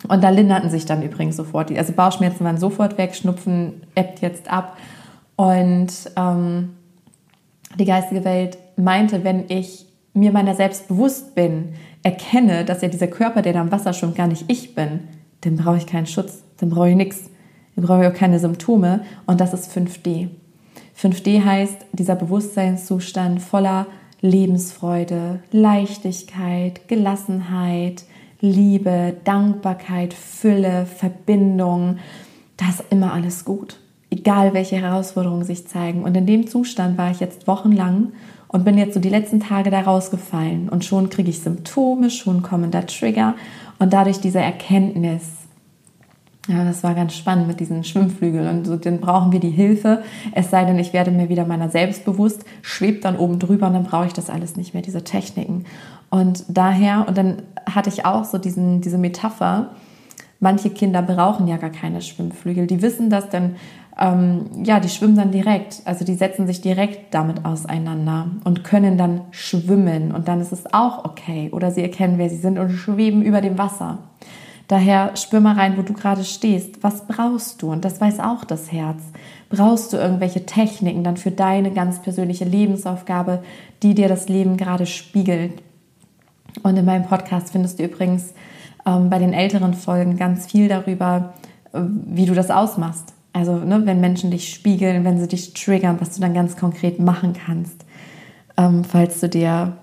und 0.08 0.24
da 0.24 0.30
linderten 0.30 0.70
sich 0.70 0.86
dann 0.86 1.02
übrigens 1.02 1.36
sofort 1.36 1.72
die, 1.72 1.80
also 1.80 1.92
Bauchschmerzen 1.94 2.46
waren 2.46 2.60
sofort 2.60 3.00
weg, 3.00 3.16
Schnupfen 3.16 3.82
ebbt 3.96 4.22
jetzt 4.22 4.52
ab 4.52 4.78
Und 5.36 5.92
ähm, 6.16 6.76
die 7.80 7.86
geistige 7.86 8.24
Welt 8.26 8.58
meinte, 8.76 9.24
wenn 9.24 9.46
ich 9.50 9.86
mir 10.14 10.32
meiner 10.32 10.56
selbst 10.56 10.88
bewusst 10.88 11.36
bin, 11.36 11.74
erkenne, 12.04 12.66
dass 12.66 12.82
ja 12.82 12.88
dieser 12.88 13.08
Körper, 13.08 13.42
der 13.42 13.54
da 13.54 13.62
im 13.62 13.72
Wasser 13.72 13.94
schwimmt, 13.94 14.16
gar 14.16 14.28
nicht 14.28 14.46
ich 14.48 14.76
bin, 14.76 15.02
dann 15.42 15.58
brauche 15.58 15.78
ich 15.78 15.86
keinen 15.86 16.08
Schutz, 16.08 16.44
dann 16.58 16.70
brauche 16.70 16.90
ich 16.90 16.96
nichts, 16.96 17.30
dann 17.76 17.86
brauche 17.86 18.04
ich 18.04 18.08
auch 18.08 18.18
keine 18.18 18.40
Symptome. 18.40 19.02
Und 19.26 19.40
das 19.40 19.54
ist 19.54 19.72
5D. 19.72 20.30
5D 21.00 21.44
heißt 21.44 21.86
dieser 21.92 22.16
Bewusstseinszustand 22.16 23.42
voller 23.42 23.86
Lebensfreude, 24.22 25.42
Leichtigkeit, 25.52 26.88
Gelassenheit, 26.88 28.04
Liebe, 28.40 29.16
Dankbarkeit, 29.24 30.14
Fülle, 30.14 30.86
Verbindung. 30.86 31.98
Da 32.58 32.70
ist 32.70 32.84
immer 32.90 33.14
alles 33.14 33.46
gut, 33.46 33.80
egal 34.20 34.54
welche 34.54 34.78
Herausforderungen 34.78 35.44
sich 35.44 35.68
zeigen. 35.68 36.04
Und 36.04 36.16
in 36.16 36.26
dem 36.26 36.48
Zustand 36.48 36.98
war 36.98 37.12
ich 37.12 37.20
jetzt 37.20 37.48
wochenlang 37.48 38.14
und 38.48 38.66
bin 38.66 38.78
jetzt 38.78 38.94
so 38.94 39.00
die 39.00 39.10
letzten 39.10 39.40
Tage 39.40 39.70
da 39.70 39.82
rausgefallen. 39.82 40.70
Und 40.70 40.86
schon 40.86 41.10
kriege 41.10 41.30
ich 41.30 41.40
Symptome, 41.40 42.10
schon 42.10 42.42
kommen 42.42 42.72
da 42.72 42.82
Trigger. 42.82 43.36
Und 43.80 43.94
dadurch 43.94 44.20
diese 44.20 44.40
Erkenntnis, 44.40 45.24
ja, 46.48 46.64
das 46.64 46.82
war 46.82 46.94
ganz 46.94 47.14
spannend 47.14 47.48
mit 47.48 47.60
diesen 47.60 47.84
Schwimmflügeln. 47.84 48.48
Und 48.48 48.66
so, 48.66 48.78
dann 48.78 49.00
brauchen 49.00 49.32
wir 49.32 49.42
die 49.42 49.50
Hilfe. 49.50 50.02
Es 50.32 50.50
sei 50.50 50.64
denn, 50.64 50.80
ich 50.80 50.94
werde 50.94 51.12
mir 51.12 51.30
wieder 51.30 51.46
meiner 51.46 51.70
selbst 51.70 52.06
bewusst, 52.06 52.46
schwebt 52.62 53.04
dann 53.04 53.18
oben 53.18 53.38
drüber 53.38 53.68
und 53.68 53.74
dann 53.74 53.84
brauche 53.84 54.08
ich 54.08 54.14
das 54.14 54.30
alles 54.30 54.56
nicht 54.56 54.74
mehr, 54.74 54.82
diese 54.82 55.04
Techniken. 55.04 55.66
Und 56.10 56.46
daher, 56.48 57.06
und 57.08 57.18
dann 57.18 57.42
hatte 57.70 57.90
ich 57.90 58.06
auch 58.06 58.24
so 58.24 58.38
diesen, 58.38 58.80
diese 58.80 58.98
Metapher, 58.98 59.72
manche 60.40 60.70
Kinder 60.70 61.02
brauchen 61.02 61.48
ja 61.48 61.58
gar 61.58 61.70
keine 61.70 62.02
Schwimmflügel. 62.02 62.68
Die 62.68 62.82
wissen 62.82 63.10
das 63.10 63.30
dann, 63.30 63.56
ähm, 64.00 64.46
ja, 64.64 64.80
die 64.80 64.90
schwimmen 64.90 65.16
dann 65.16 65.32
direkt. 65.32 65.82
Also 65.86 66.06
die 66.06 66.16
setzen 66.16 66.48
sich 66.48 66.62
direkt 66.62 67.14
damit 67.14 67.46
auseinander 67.46 68.28
und 68.44 68.64
können 68.64 68.98
dann 68.98 69.22
schwimmen. 69.32 70.14
Und 70.14 70.28
dann 70.28 70.42
ist 70.42 70.52
es 70.52 70.72
auch 70.74 71.06
okay. 71.06 71.50
Oder 71.52 71.72
sie 71.72 71.82
erkennen, 71.82 72.18
wer 72.18 72.30
sie 72.30 72.38
sind 72.38 72.58
und 72.58 72.72
schweben 72.72 73.22
über 73.22 73.42
dem 73.42 73.58
Wasser. 73.58 74.00
Daher 74.68 75.16
spür 75.16 75.40
mal 75.40 75.56
rein, 75.56 75.78
wo 75.78 75.82
du 75.82 75.94
gerade 75.94 76.26
stehst. 76.26 76.84
Was 76.84 77.08
brauchst 77.08 77.62
du? 77.62 77.72
Und 77.72 77.86
das 77.86 78.02
weiß 78.02 78.20
auch 78.20 78.44
das 78.44 78.72
Herz. 78.72 79.02
Brauchst 79.50 79.94
du 79.94 79.98
irgendwelche 79.98 80.46
Techniken 80.46 81.06
dann 81.06 81.16
für 81.16 81.32
deine 81.32 81.72
ganz 81.72 82.02
persönliche 82.02 82.44
Lebensaufgabe, 82.44 83.44
die 83.82 83.96
dir 83.96 84.10
das 84.10 84.28
Leben 84.28 84.58
gerade 84.58 84.86
spiegelt? 84.86 85.54
Und 86.64 86.76
in 86.76 86.84
meinem 86.84 87.06
Podcast 87.06 87.52
findest 87.52 87.80
du 87.80 87.84
übrigens 87.84 88.34
ähm, 88.88 89.10
bei 89.10 89.20
den 89.20 89.34
älteren 89.34 89.74
Folgen 89.74 90.18
ganz 90.18 90.46
viel 90.46 90.68
darüber, 90.70 91.34
äh, 91.74 91.82
wie 91.82 92.26
du 92.26 92.34
das 92.34 92.50
ausmachst. 92.50 93.14
Also 93.34 93.56
ne, 93.58 93.86
wenn 93.86 94.00
Menschen 94.00 94.32
dich 94.32 94.52
spiegeln, 94.54 95.04
wenn 95.04 95.20
sie 95.20 95.28
dich 95.28 95.54
triggern, 95.54 95.98
was 96.00 96.16
du 96.16 96.22
dann 96.22 96.34
ganz 96.34 96.56
konkret 96.56 97.00
machen 97.00 97.34
kannst, 97.34 97.86
ähm, 98.58 98.84
falls 98.84 99.20
du 99.20 99.30
dir 99.30 99.74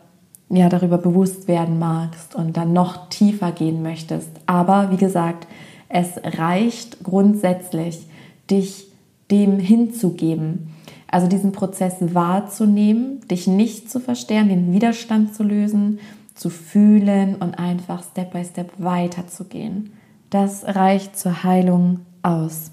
ja, 0.49 0.69
darüber 0.69 0.99
bewusst 0.99 1.47
werden 1.47 1.79
magst 1.79 2.35
und 2.35 2.57
dann 2.57 2.73
noch 2.73 3.09
tiefer 3.11 3.53
gehen 3.53 3.83
möchtest. 3.83 4.31
Aber 4.47 4.91
wie 4.91 4.97
gesagt, 4.97 5.47
es 5.89 6.09
reicht 6.39 7.05
grundsätzlich, 7.05 8.07
dich 8.51 8.89
dem 9.31 9.59
hinzugeben. 9.59 10.71
Also 11.09 11.29
diesen 11.29 11.53
Prozess 11.53 11.95
wahrzunehmen, 12.01 13.21
dich 13.31 13.47
nicht 13.47 13.91
zu 13.91 14.01
verstehen, 14.01 14.49
den 14.49 14.73
Widerstand 14.73 15.35
zu 15.35 15.45
lösen, 15.45 16.01
zu 16.35 16.51
fühlen 16.51 17.37
und 17.37 17.59
einfach 17.59 18.03
Step 18.03 18.33
by 18.33 18.45
Step 18.45 18.73
weiterzugehen. 18.79 19.93
Das 20.31 20.65
reicht 20.67 21.17
zur 21.17 21.45
Heilung 21.45 22.01
aus. 22.23 22.73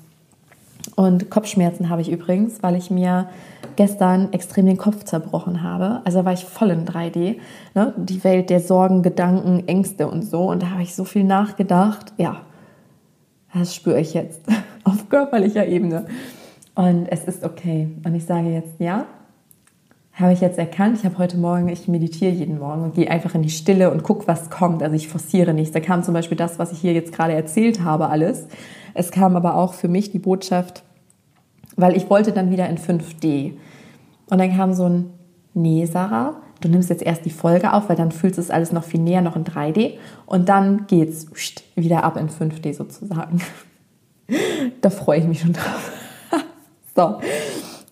Und 0.95 1.29
Kopfschmerzen 1.29 1.89
habe 1.89 2.01
ich 2.01 2.11
übrigens, 2.11 2.63
weil 2.63 2.75
ich 2.75 2.89
mir 2.89 3.29
gestern 3.75 4.33
extrem 4.33 4.65
den 4.65 4.77
Kopf 4.77 5.03
zerbrochen 5.03 5.61
habe. 5.61 6.01
Also 6.05 6.25
war 6.25 6.33
ich 6.33 6.45
voll 6.45 6.71
in 6.71 6.85
3D. 6.85 7.37
Ne? 7.75 7.93
Die 7.97 8.23
Welt 8.23 8.49
der 8.49 8.59
Sorgen, 8.59 9.03
Gedanken, 9.03 9.67
Ängste 9.67 10.07
und 10.07 10.23
so. 10.23 10.49
Und 10.49 10.63
da 10.63 10.71
habe 10.71 10.83
ich 10.83 10.95
so 10.95 11.03
viel 11.03 11.23
nachgedacht. 11.23 12.13
Ja, 12.17 12.41
das 13.53 13.75
spüre 13.75 13.99
ich 13.99 14.13
jetzt 14.13 14.41
auf 14.83 15.07
körperlicher 15.09 15.67
Ebene. 15.67 16.05
Und 16.73 17.07
es 17.07 17.25
ist 17.25 17.43
okay. 17.43 17.89
Und 18.03 18.15
ich 18.15 18.25
sage 18.25 18.49
jetzt, 18.49 18.79
ja, 18.79 19.05
habe 20.13 20.33
ich 20.33 20.41
jetzt 20.41 20.59
erkannt. 20.59 20.97
Ich 20.97 21.05
habe 21.05 21.17
heute 21.17 21.37
Morgen, 21.37 21.69
ich 21.69 21.87
meditiere 21.87 22.31
jeden 22.31 22.59
Morgen 22.59 22.83
und 22.83 22.95
gehe 22.95 23.09
einfach 23.09 23.33
in 23.33 23.43
die 23.43 23.49
Stille 23.49 23.91
und 23.91 24.03
gucke, 24.03 24.27
was 24.27 24.49
kommt. 24.49 24.83
Also 24.83 24.95
ich 24.95 25.07
forciere 25.07 25.53
nichts. 25.53 25.73
Da 25.73 25.79
kam 25.79 26.03
zum 26.03 26.13
Beispiel 26.13 26.37
das, 26.37 26.59
was 26.59 26.71
ich 26.71 26.79
hier 26.79 26.93
jetzt 26.93 27.13
gerade 27.13 27.33
erzählt 27.33 27.83
habe, 27.83 28.09
alles. 28.09 28.47
Es 28.93 29.11
kam 29.11 29.35
aber 29.35 29.55
auch 29.55 29.73
für 29.73 29.87
mich 29.87 30.11
die 30.11 30.19
Botschaft, 30.19 30.83
weil 31.77 31.95
ich 31.95 32.09
wollte 32.09 32.33
dann 32.33 32.51
wieder 32.51 32.67
in 32.69 32.77
5D. 32.77 33.53
Und 34.29 34.37
dann 34.37 34.55
kam 34.55 34.73
so 34.73 34.85
ein, 34.85 35.13
nee, 35.53 35.85
Sarah, 35.85 36.41
du 36.59 36.67
nimmst 36.67 36.89
jetzt 36.89 37.03
erst 37.03 37.25
die 37.25 37.31
Folge 37.31 37.73
auf, 37.73 37.87
weil 37.87 37.95
dann 37.95 38.11
fühlst 38.11 38.37
du 38.37 38.41
es 38.41 38.51
alles 38.51 38.73
noch 38.73 38.83
viel 38.83 38.99
näher, 38.99 39.21
noch 39.21 39.37
in 39.37 39.45
3D. 39.45 39.93
Und 40.25 40.49
dann 40.49 40.87
geht's 40.87 41.27
wieder 41.75 42.03
ab 42.03 42.17
in 42.17 42.29
5D 42.29 42.73
sozusagen. 42.73 43.41
da 44.81 44.89
freue 44.89 45.19
ich 45.19 45.25
mich 45.25 45.39
schon 45.39 45.53
drauf. 45.53 45.91
so, 46.95 47.19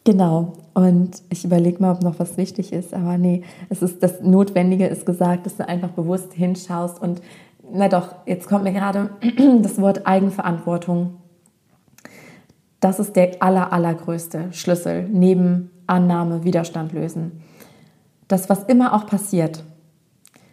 genau. 0.03 0.53
Und 0.73 1.21
ich 1.29 1.45
überlege 1.45 1.81
mal, 1.81 1.93
ob 1.93 2.03
noch 2.03 2.19
was 2.19 2.37
wichtig 2.37 2.73
ist. 2.73 2.93
Aber 2.93 3.17
nee, 3.17 3.43
es 3.69 3.81
ist 3.81 4.01
das 4.03 4.21
Notwendige 4.21 4.87
ist 4.87 5.05
gesagt, 5.05 5.45
dass 5.45 5.57
du 5.57 5.67
einfach 5.67 5.89
bewusst 5.89 6.33
hinschaust 6.33 7.01
und 7.01 7.21
na 7.71 7.87
doch, 7.87 8.15
jetzt 8.25 8.47
kommt 8.47 8.63
mir 8.63 8.73
gerade 8.73 9.11
das 9.61 9.79
Wort 9.79 10.07
Eigenverantwortung. 10.07 11.17
Das 12.79 12.99
ist 12.99 13.15
der 13.15 13.43
aller, 13.43 13.71
allergrößte 13.73 14.51
Schlüssel 14.51 15.07
neben 15.09 15.69
Annahme, 15.85 16.43
Widerstand 16.43 16.93
lösen. 16.93 17.43
Das, 18.27 18.49
was 18.49 18.63
immer 18.63 18.93
auch 18.93 19.05
passiert, 19.05 19.63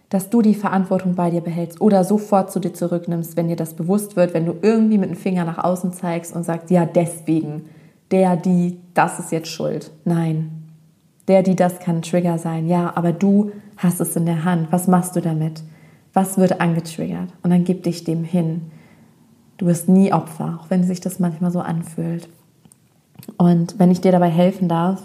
dass 0.08 0.30
du 0.30 0.40
die 0.40 0.54
Verantwortung 0.54 1.14
bei 1.14 1.30
dir 1.30 1.40
behältst 1.40 1.80
oder 1.80 2.04
sofort 2.04 2.50
zu 2.50 2.60
dir 2.60 2.72
zurücknimmst, 2.72 3.36
wenn 3.36 3.48
dir 3.48 3.56
das 3.56 3.74
bewusst 3.74 4.16
wird, 4.16 4.34
wenn 4.34 4.46
du 4.46 4.56
irgendwie 4.62 4.98
mit 4.98 5.10
dem 5.10 5.16
Finger 5.16 5.44
nach 5.44 5.62
außen 5.62 5.92
zeigst 5.92 6.34
und 6.34 6.44
sagst, 6.44 6.70
ja, 6.70 6.86
deswegen, 6.86 7.68
der, 8.10 8.36
die, 8.36 8.78
das 8.94 9.18
ist 9.18 9.32
jetzt 9.32 9.48
schuld. 9.48 9.90
Nein, 10.04 10.66
der, 11.28 11.42
die, 11.42 11.56
das 11.56 11.80
kann 11.80 12.02
Trigger 12.02 12.38
sein. 12.38 12.68
Ja, 12.68 12.92
aber 12.94 13.12
du 13.12 13.52
hast 13.76 14.00
es 14.00 14.16
in 14.16 14.26
der 14.26 14.44
Hand. 14.44 14.68
Was 14.70 14.86
machst 14.86 15.16
du 15.16 15.20
damit? 15.20 15.62
Was 16.12 16.38
wird 16.38 16.60
angetriggert? 16.60 17.30
Und 17.42 17.50
dann 17.50 17.64
gib 17.64 17.82
dich 17.82 18.04
dem 18.04 18.24
hin. 18.24 18.70
Du 19.58 19.66
bist 19.66 19.88
nie 19.88 20.12
Opfer, 20.12 20.60
auch 20.60 20.70
wenn 20.70 20.84
sich 20.84 21.00
das 21.00 21.18
manchmal 21.18 21.50
so 21.50 21.60
anfühlt. 21.60 22.28
Und 23.38 23.78
wenn 23.78 23.90
ich 23.90 24.00
dir 24.00 24.12
dabei 24.12 24.28
helfen 24.28 24.68
darf, 24.68 25.02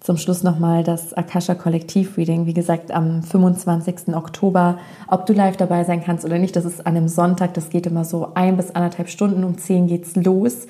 zum 0.00 0.16
Schluss 0.16 0.44
nochmal 0.44 0.84
das 0.84 1.12
Akasha 1.12 1.54
Kollektiv 1.54 2.16
Reading. 2.16 2.46
Wie 2.46 2.54
gesagt, 2.54 2.92
am 2.92 3.22
25. 3.22 4.14
Oktober. 4.14 4.78
Ob 5.08 5.26
du 5.26 5.32
live 5.32 5.56
dabei 5.56 5.82
sein 5.84 6.04
kannst 6.04 6.24
oder 6.24 6.38
nicht, 6.38 6.54
das 6.54 6.64
ist 6.64 6.86
an 6.86 6.96
einem 6.96 7.08
Sonntag. 7.08 7.54
Das 7.54 7.68
geht 7.68 7.86
immer 7.86 8.04
so 8.04 8.28
ein 8.34 8.56
bis 8.56 8.70
anderthalb 8.70 9.08
Stunden. 9.08 9.42
Um 9.42 9.58
10 9.58 9.88
geht's 9.88 10.14
los. 10.14 10.66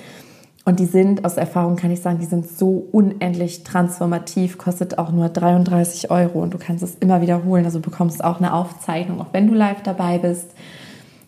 Und 0.68 0.80
die 0.80 0.84
sind, 0.84 1.24
aus 1.24 1.38
Erfahrung 1.38 1.76
kann 1.76 1.90
ich 1.90 2.02
sagen, 2.02 2.18
die 2.18 2.26
sind 2.26 2.46
so 2.46 2.86
unendlich 2.92 3.64
transformativ, 3.64 4.58
kostet 4.58 4.98
auch 4.98 5.10
nur 5.10 5.30
33 5.30 6.10
Euro 6.10 6.42
und 6.42 6.52
du 6.52 6.58
kannst 6.58 6.84
es 6.84 6.94
immer 6.96 7.22
wiederholen. 7.22 7.64
Also 7.64 7.80
bekommst 7.80 8.22
auch 8.22 8.36
eine 8.36 8.52
Aufzeichnung, 8.52 9.18
auch 9.22 9.32
wenn 9.32 9.46
du 9.46 9.54
live 9.54 9.82
dabei 9.82 10.18
bist. 10.18 10.50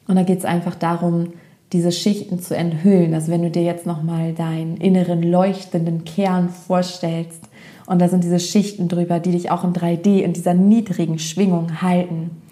Und 0.06 0.16
da 0.16 0.24
geht 0.24 0.40
es 0.40 0.44
einfach 0.44 0.74
darum, 0.74 1.28
diese 1.72 1.90
Schichten 1.90 2.40
zu 2.40 2.54
enthüllen. 2.54 3.14
Also 3.14 3.32
wenn 3.32 3.40
du 3.40 3.50
dir 3.50 3.62
jetzt 3.62 3.86
nochmal 3.86 4.34
deinen 4.34 4.76
inneren 4.76 5.22
leuchtenden 5.22 6.04
Kern 6.04 6.50
vorstellst 6.50 7.40
und 7.86 7.98
da 7.98 8.10
sind 8.10 8.22
diese 8.22 8.40
Schichten 8.40 8.88
drüber, 8.88 9.20
die 9.20 9.30
dich 9.30 9.50
auch 9.50 9.64
in 9.64 9.72
3D 9.72 10.18
in 10.18 10.34
dieser 10.34 10.52
niedrigen 10.52 11.18
Schwingung 11.18 11.80
halten. 11.80 12.42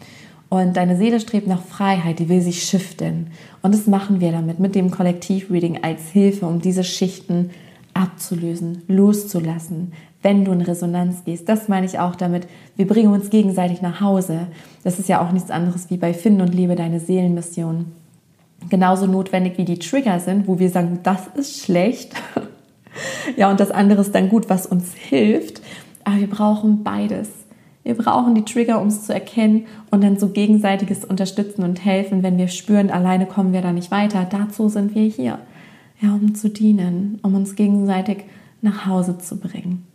Und 0.51 0.77
deine 0.77 0.97
Seele 0.97 1.21
strebt 1.21 1.47
nach 1.47 1.63
Freiheit, 1.63 2.19
die 2.19 2.29
will 2.29 2.41
sich 2.41 2.63
shiften. 2.63 3.29
Und 3.61 3.75
das 3.75 3.87
machen 3.87 4.21
wir 4.21 4.33
damit, 4.33 4.59
mit 4.61 4.75
dem 4.75 4.91
Kollektivreading 4.91 5.83
als 5.83 6.09
Hilfe, 6.09 6.47
um 6.47 6.61
diese 6.61 6.85
Schichten 6.85 7.51
abzulösen, 7.93 8.83
loszulassen, 8.89 9.93
wenn 10.23 10.45
du 10.45 10.53
in 10.53 10.63
Resonanz 10.63 11.25
gehst. 11.25 11.49
Das 11.49 11.69
meine 11.69 11.85
ich 11.85 11.99
auch 11.99 12.17
damit. 12.17 12.47
Wir 12.77 12.87
bringen 12.87 13.13
uns 13.13 13.29
gegenseitig 13.29 13.83
nach 13.83 14.01
Hause. 14.01 14.47
Das 14.85 14.99
ist 14.99 15.09
ja 15.09 15.21
auch 15.21 15.33
nichts 15.33 15.51
anderes 15.51 15.91
wie 15.91 15.97
bei 15.97 16.15
Finden 16.15 16.41
und 16.41 16.55
Lebe 16.55 16.77
deine 16.77 17.01
Seelenmission. 17.01 17.93
Genauso 18.71 19.07
notwendig 19.07 19.59
wie 19.59 19.65
die 19.65 19.79
Trigger 19.79 20.19
sind, 20.19 20.49
wo 20.49 20.59
wir 20.59 20.71
sagen, 20.71 21.01
das 21.03 21.27
ist 21.35 21.61
schlecht. 21.61 22.15
ja, 23.37 23.51
und 23.51 23.61
das 23.61 23.71
andere 23.71 24.01
ist 24.01 24.15
dann 24.15 24.29
gut, 24.29 24.49
was 24.49 24.67
uns 24.67 24.95
hilft. 24.95 25.61
Aber 26.05 26.17
wir 26.17 26.31
brauchen 26.31 26.83
beides. 26.83 27.29
Wir 27.89 27.95
brauchen 27.95 28.35
die 28.35 28.45
Trigger, 28.45 28.83
um 28.83 28.89
es 28.89 29.07
zu 29.07 29.15
erkennen 29.15 29.65
und 29.91 30.05
dann 30.05 30.19
so 30.19 30.29
gegenseitiges 30.29 31.07
Unterstützen 31.07 31.63
und 31.63 31.83
helfen, 31.83 32.23
wenn 32.23 32.37
wir 32.37 32.49
spüren, 32.49 32.91
alleine 32.91 33.25
kommen 33.25 33.55
wir 33.55 33.63
da 33.63 33.73
nicht 33.73 33.91
weiter. 33.91 34.27
Dazu 34.29 34.69
sind 34.69 34.95
wir 34.95 35.05
hier, 35.05 35.39
ja, 35.99 36.13
um 36.13 36.35
zu 36.35 36.51
dienen, 36.51 37.19
um 37.23 37.35
uns 37.35 37.57
gegenseitig 37.57 38.25
nach 38.61 38.85
Hause 38.85 39.17
zu 39.17 39.41
bringen. 39.41 39.87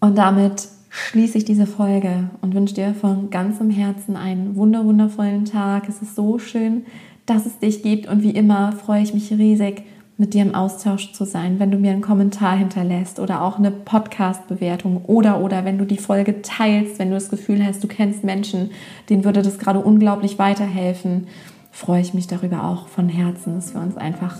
Und 0.00 0.18
damit 0.18 0.68
schließe 0.90 1.38
ich 1.38 1.46
diese 1.46 1.66
Folge 1.66 2.28
und 2.42 2.54
wünsche 2.54 2.74
dir 2.74 2.92
von 2.92 3.30
ganzem 3.30 3.70
Herzen 3.70 4.14
einen 4.14 4.54
wunderwundervollen 4.54 5.46
Tag. 5.46 5.88
Es 5.88 6.02
ist 6.02 6.14
so 6.14 6.38
schön, 6.38 6.84
dass 7.24 7.46
es 7.46 7.58
dich 7.58 7.82
gibt 7.82 8.06
und 8.06 8.22
wie 8.22 8.32
immer 8.32 8.72
freue 8.72 9.00
ich 9.00 9.14
mich 9.14 9.32
riesig, 9.32 9.84
mit 10.20 10.34
dir 10.34 10.42
im 10.42 10.54
Austausch 10.54 11.12
zu 11.12 11.24
sein, 11.24 11.58
wenn 11.58 11.70
du 11.70 11.78
mir 11.78 11.92
einen 11.92 12.02
Kommentar 12.02 12.54
hinterlässt 12.54 13.18
oder 13.18 13.40
auch 13.40 13.58
eine 13.58 13.70
Podcast-Bewertung 13.70 15.02
oder 15.06 15.40
oder 15.40 15.64
wenn 15.64 15.78
du 15.78 15.86
die 15.86 15.96
Folge 15.96 16.42
teilst, 16.42 16.98
wenn 16.98 17.08
du 17.08 17.14
das 17.14 17.30
Gefühl 17.30 17.64
hast, 17.64 17.82
du 17.82 17.88
kennst 17.88 18.22
Menschen, 18.22 18.70
denen 19.08 19.24
würde 19.24 19.40
das 19.40 19.58
gerade 19.58 19.80
unglaublich 19.80 20.38
weiterhelfen, 20.38 21.26
freue 21.72 22.02
ich 22.02 22.12
mich 22.12 22.26
darüber 22.26 22.64
auch 22.64 22.86
von 22.88 23.08
Herzen, 23.08 23.54
dass 23.54 23.72
wir 23.72 23.80
uns 23.80 23.96
einfach 23.96 24.36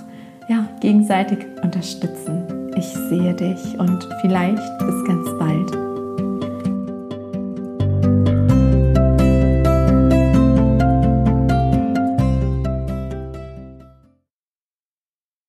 ja, 0.50 0.68
gegenseitig 0.80 1.38
unterstützen. 1.62 2.70
Ich 2.76 2.86
sehe 3.08 3.34
dich 3.34 3.78
und 3.78 4.06
vielleicht 4.20 4.78
bis 4.80 5.04
ganz 5.06 5.30
bald. 5.38 5.89